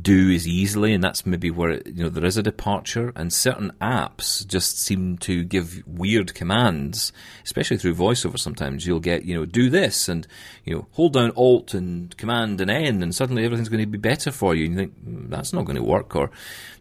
[0.02, 3.12] do as easily, and that's maybe where it, you know there is a departure.
[3.16, 7.12] And certain apps just seem to give weird commands,
[7.44, 8.38] especially through VoiceOver.
[8.38, 10.28] Sometimes you'll get you know do this, and
[10.64, 13.98] you know hold down Alt and Command and N, and suddenly everything's going to be
[13.98, 14.66] better for you.
[14.66, 16.30] And you think "Mm, that's not going to work, or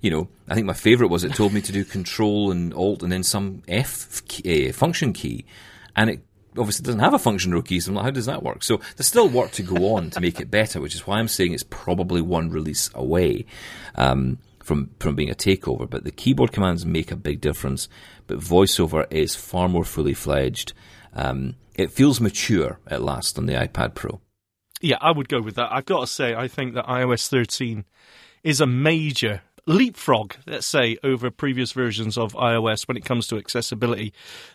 [0.01, 3.03] you know I think my favourite was it told me to do Control and Alt
[3.03, 5.47] and then some F key, uh, function key,
[5.97, 6.21] and it
[6.59, 8.63] obviously doesn't have a function row key, so I'm like, how does that work?
[8.63, 11.29] So there's still work to go on to make it better, which is why I'm
[11.29, 13.47] saying it's probably one release away
[13.95, 15.89] um, from from being a takeover.
[15.89, 17.89] But the keyboard commands make a big difference.
[18.27, 20.73] But VoiceOver is far more fully fledged.
[21.15, 24.21] Um, it feels mature at last on the iPad Pro.
[24.81, 25.73] Yeah, I would go with that.
[25.73, 27.85] I've got to say, I think that iOS 13
[28.45, 33.37] is a major leapfrog, let's say, over previous versions of iOS when it comes to
[33.37, 34.13] accessibility.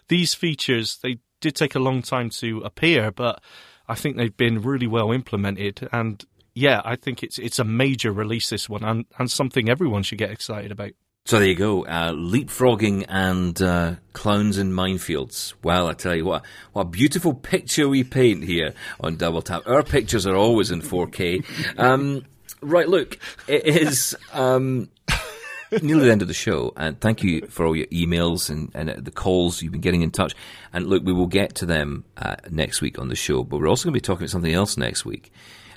[0.07, 3.43] These features, they did take a long time to appear, but
[3.87, 5.87] I think they've been really well implemented.
[5.91, 6.23] And
[6.55, 10.17] yeah, I think it's it's a major release, this one, and, and something everyone should
[10.17, 10.91] get excited about.
[11.25, 15.53] So there you go, uh, leapfrogging and uh, clowns in minefields.
[15.63, 19.63] Well, I tell you what, what a beautiful picture we paint here on Double Tap.
[19.65, 21.79] Our pictures are always in 4K.
[21.79, 22.25] Um,
[22.61, 23.17] right, look,
[23.47, 24.89] it is um,
[25.81, 28.89] nearly the end of the show, and thank you for all your emails and, and
[28.89, 30.35] uh, the calls you've been getting in touch.
[30.71, 33.67] And look, we will get to them uh, next week on the show, but we're
[33.67, 35.31] also going to be talking about something else next week,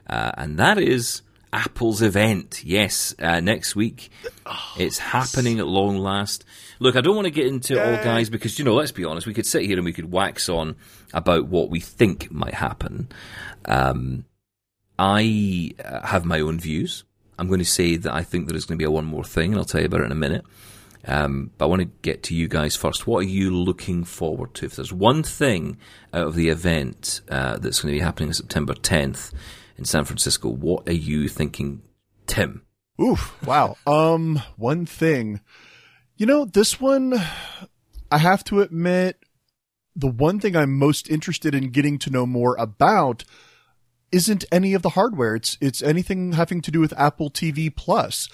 [0.08, 1.22] uh, and that is
[1.52, 2.62] Apple's event.
[2.64, 4.10] Yes, uh, next week.
[4.76, 6.44] it's happening at long last.
[6.78, 9.04] Look, I don't want to get into it all, guys, because, you know, let's be
[9.04, 10.76] honest, we could sit here and we could wax on
[11.14, 13.08] about what we think might happen.
[13.64, 14.26] Um,
[14.98, 17.04] I uh, have my own views.
[17.38, 19.24] I'm going to say that I think there is going to be a one more
[19.24, 20.44] thing, and I'll tell you about it in a minute.
[21.06, 23.06] Um, but I want to get to you guys first.
[23.06, 24.66] What are you looking forward to?
[24.66, 25.78] If there's one thing
[26.12, 29.32] out of the event uh, that's going to be happening September 10th
[29.76, 31.82] in San Francisco, what are you thinking,
[32.26, 32.62] Tim?
[33.00, 33.36] Oof!
[33.44, 33.76] Wow.
[33.86, 35.40] um, one thing,
[36.16, 37.14] you know, this one,
[38.10, 39.18] I have to admit,
[39.94, 43.24] the one thing I'm most interested in getting to know more about
[44.16, 45.36] isn't any of the hardware.
[45.36, 48.28] It's it's anything having to do with Apple TV Plus.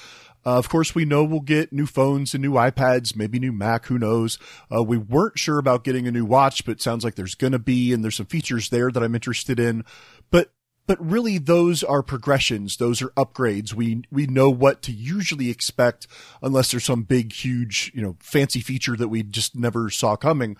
[0.46, 3.86] Uh, of course, we know we'll get new phones and new iPads, maybe new Mac,
[3.86, 4.38] who knows.
[4.74, 7.52] Uh, we weren't sure about getting a new watch, but it sounds like there's going
[7.52, 9.84] to be, and there's some features there that I'm interested in.
[10.30, 10.52] But
[10.86, 16.08] but really those are progressions those are upgrades we we know what to usually expect
[16.42, 20.56] unless there's some big huge you know fancy feature that we just never saw coming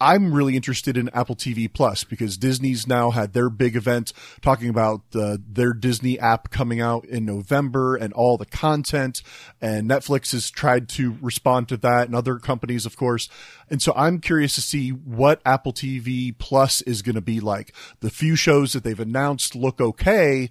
[0.00, 4.68] I'm really interested in Apple TV Plus because Disney's now had their big event talking
[4.68, 9.22] about uh, their Disney app coming out in November and all the content.
[9.60, 13.28] And Netflix has tried to respond to that and other companies, of course.
[13.68, 17.74] And so I'm curious to see what Apple TV Plus is going to be like.
[17.98, 20.48] The few shows that they've announced look okay,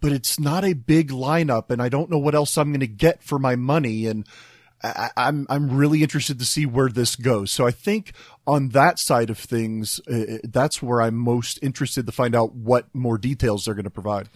[0.00, 2.88] but it's not a big lineup and I don't know what else I'm going to
[2.88, 4.06] get for my money.
[4.06, 4.26] And
[4.82, 7.50] I, am I'm, I'm really interested to see where this goes.
[7.50, 8.12] So I think
[8.46, 12.86] on that side of things, uh, that's where I'm most interested to find out what
[12.94, 14.28] more details they're going to provide.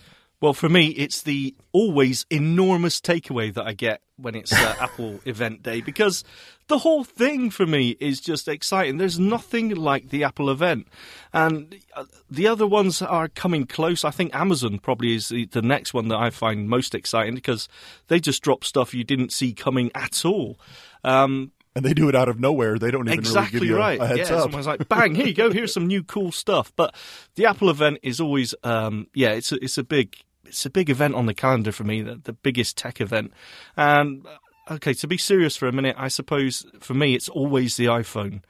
[0.42, 5.20] Well, for me, it's the always enormous takeaway that I get when it's uh, Apple
[5.24, 6.24] event day because
[6.66, 8.98] the whole thing for me is just exciting.
[8.98, 10.88] There's nothing like the Apple event.
[11.32, 14.04] And uh, the other ones are coming close.
[14.04, 17.68] I think Amazon probably is the, the next one that I find most exciting because
[18.08, 20.58] they just drop stuff you didn't see coming at all.
[21.04, 22.80] Um, and they do it out of nowhere.
[22.80, 24.00] They don't even exactly really give you right.
[24.00, 24.42] a, a heads yeah, up.
[24.42, 25.14] Someone's like, "Bang!
[25.14, 25.50] Here you go.
[25.50, 26.94] Here's some new cool stuff." But
[27.36, 30.16] the Apple event is always, um, yeah, it's a, it's a big
[30.52, 33.32] it's a big event on the calendar for me, the, the biggest tech event.
[33.74, 34.26] And
[34.70, 38.42] okay, to be serious for a minute, I suppose for me it's always the iPhone.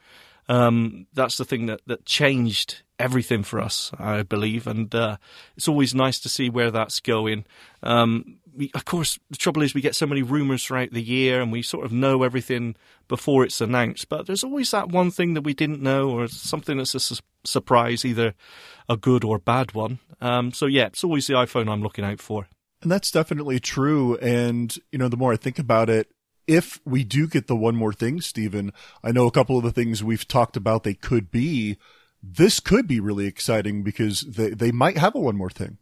[0.48, 5.16] Um, that's the thing that, that changed everything for us, I believe, and uh,
[5.56, 7.44] it's always nice to see where that's going.
[7.84, 11.40] Um, we, of course, the trouble is we get so many rumours throughout the year,
[11.40, 12.76] and we sort of know everything
[13.08, 14.08] before it's announced.
[14.08, 17.22] But there's always that one thing that we didn't know, or something that's a su-
[17.44, 18.34] surprise, either
[18.88, 19.98] a good or bad one.
[20.20, 22.48] Um, so yeah, it's always the iPhone I'm looking out for.
[22.82, 24.16] And that's definitely true.
[24.16, 26.10] And you know, the more I think about it,
[26.46, 28.72] if we do get the one more thing, Stephen,
[29.02, 31.78] I know a couple of the things we've talked about they could be.
[32.22, 35.78] This could be really exciting because they, they might have a one more thing.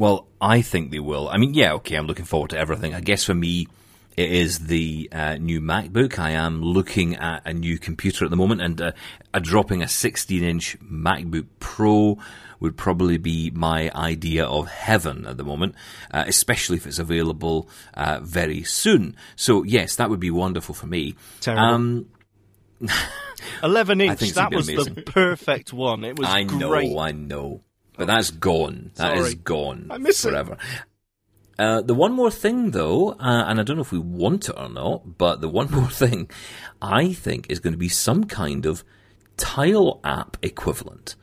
[0.00, 1.28] Well, I think they will.
[1.28, 2.94] I mean, yeah, okay, I'm looking forward to everything.
[2.94, 3.68] I guess for me,
[4.16, 6.18] it is the uh, new MacBook.
[6.18, 8.92] I am looking at a new computer at the moment, and uh,
[9.42, 12.16] dropping a 16 inch MacBook Pro
[12.60, 15.74] would probably be my idea of heaven at the moment,
[16.12, 19.14] uh, especially if it's available uh, very soon.
[19.36, 21.14] So, yes, that would be wonderful for me.
[21.42, 21.62] Terrible.
[21.62, 22.06] Um,
[23.62, 24.94] 11 inch, that was amazing.
[24.94, 26.04] the perfect one.
[26.04, 26.90] It was I great.
[26.90, 27.64] know, I know.
[28.00, 28.92] But that's gone.
[28.94, 29.28] That Sorry.
[29.28, 29.88] is gone.
[29.90, 30.30] I miss it.
[30.30, 30.56] forever.
[31.58, 34.54] Uh, the one more thing, though, uh, and I don't know if we want it
[34.56, 36.30] or not, but the one more thing
[36.80, 38.84] I think is going to be some kind of
[39.36, 41.14] tile app equivalent.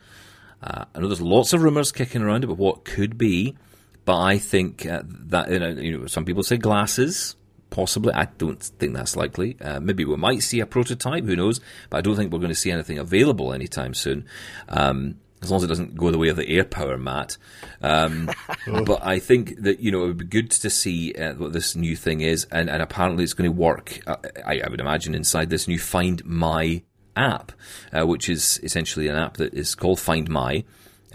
[0.62, 3.56] Uh, I know there's lots of rumours kicking around about what could be,
[4.04, 7.34] but I think uh, that you know, you know, some people say glasses.
[7.70, 9.56] Possibly, I don't think that's likely.
[9.60, 11.24] Uh, maybe we might see a prototype.
[11.24, 11.60] Who knows?
[11.90, 14.26] But I don't think we're going to see anything available anytime soon.
[14.68, 17.36] Um, as long as it doesn't go the way of the air power, mat.
[17.80, 18.30] Um,
[18.66, 21.76] but I think that you know it would be good to see uh, what this
[21.76, 24.00] new thing is, and, and apparently it's going to work.
[24.06, 26.82] Uh, I, I, would imagine inside this new Find My
[27.16, 27.52] app,
[27.92, 30.64] uh, which is essentially an app that is called Find My.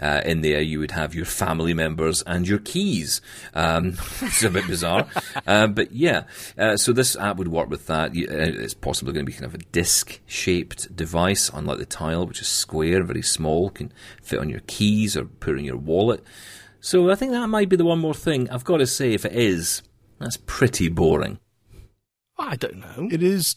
[0.00, 3.20] Uh, in there, you would have your family members and your keys.
[3.54, 5.06] Um, it's a bit bizarre,
[5.46, 6.24] uh, but yeah.
[6.58, 8.10] Uh, so this app would work with that.
[8.14, 12.48] It's possibly going to be kind of a disc-shaped device, unlike the Tile, which is
[12.48, 16.24] square, very small, can fit on your keys or put in your wallet.
[16.80, 18.50] So I think that might be the one more thing.
[18.50, 19.82] I've got to say, if it is,
[20.18, 21.38] that's pretty boring.
[22.38, 23.08] I don't know.
[23.10, 23.56] It is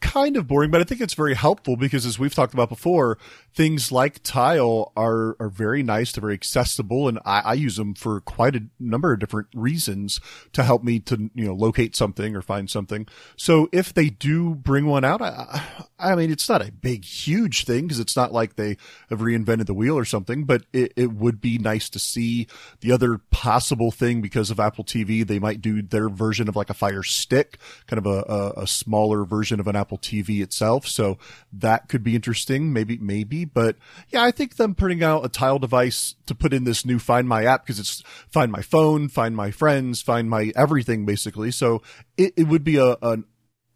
[0.00, 3.18] kind of boring, but I think it's very helpful because as we've talked about before,
[3.56, 6.12] things like Tile are, are very nice.
[6.12, 10.20] They're very accessible and I, I, use them for quite a number of different reasons
[10.52, 13.08] to help me to, you know, locate something or find something.
[13.34, 15.64] So if they do bring one out, I,
[15.98, 18.76] I mean, it's not a big, huge thing because it's not like they
[19.08, 22.46] have reinvented the wheel or something, but it, it would be nice to see
[22.80, 25.26] the other possible thing because of Apple TV.
[25.26, 28.66] They might do their version of like a Fire Stick, kind of a, a, a
[28.66, 30.86] smaller version of an Apple Apple TV itself.
[30.86, 31.18] So
[31.52, 32.72] that could be interesting.
[32.72, 33.76] Maybe, maybe, but
[34.08, 37.28] yeah, I think them putting out a tile device to put in this new Find
[37.28, 41.50] My app because it's find my phone, find my friends, find my everything basically.
[41.50, 41.82] So
[42.16, 43.24] it, it would be a, an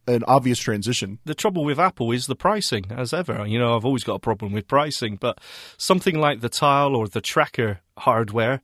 [0.07, 1.19] an obvious transition.
[1.25, 3.47] The trouble with Apple is the pricing, as ever.
[3.47, 5.39] You know, I've always got a problem with pricing, but
[5.77, 8.63] something like the Tile or the Tracker hardware,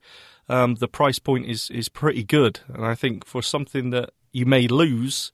[0.49, 4.45] um, the price point is is pretty good, and I think for something that you
[4.45, 5.31] may lose,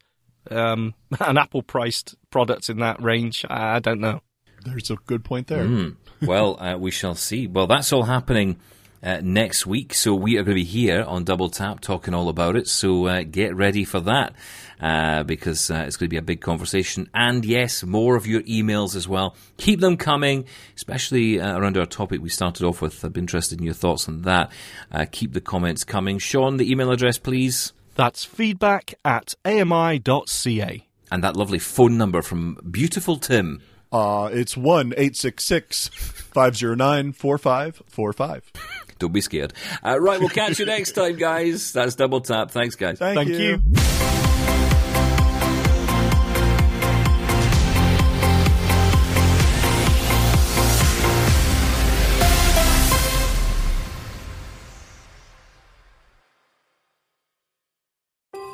[0.51, 4.21] um, an Apple priced product in that range, I don't know.
[4.65, 5.65] There's a good point there.
[5.65, 5.95] Mm.
[6.21, 7.47] Well, uh, we shall see.
[7.47, 8.59] Well, that's all happening
[9.03, 9.93] uh, next week.
[9.93, 12.67] So we are going to be here on Double Tap talking all about it.
[12.67, 14.33] So uh, get ready for that
[14.79, 17.09] uh, because uh, it's going to be a big conversation.
[17.13, 19.35] And yes, more of your emails as well.
[19.57, 20.45] Keep them coming,
[20.75, 23.03] especially uh, around our topic we started off with.
[23.03, 24.51] I'd be interested in your thoughts on that.
[24.91, 26.17] Uh, keep the comments coming.
[26.17, 27.73] Shaun, the email address, please.
[27.95, 30.87] That's feedback at ami.ca.
[31.11, 33.61] And that lovely phone number from beautiful Tim.
[33.93, 38.51] Uh, it's 1 866 509 4545.
[38.99, 39.53] Don't be scared.
[39.85, 41.71] Uh, right, we'll catch you next time, guys.
[41.73, 42.51] That's Double Tap.
[42.51, 42.97] Thanks, guys.
[42.97, 43.37] Thank, Thank you.
[43.37, 44.22] you.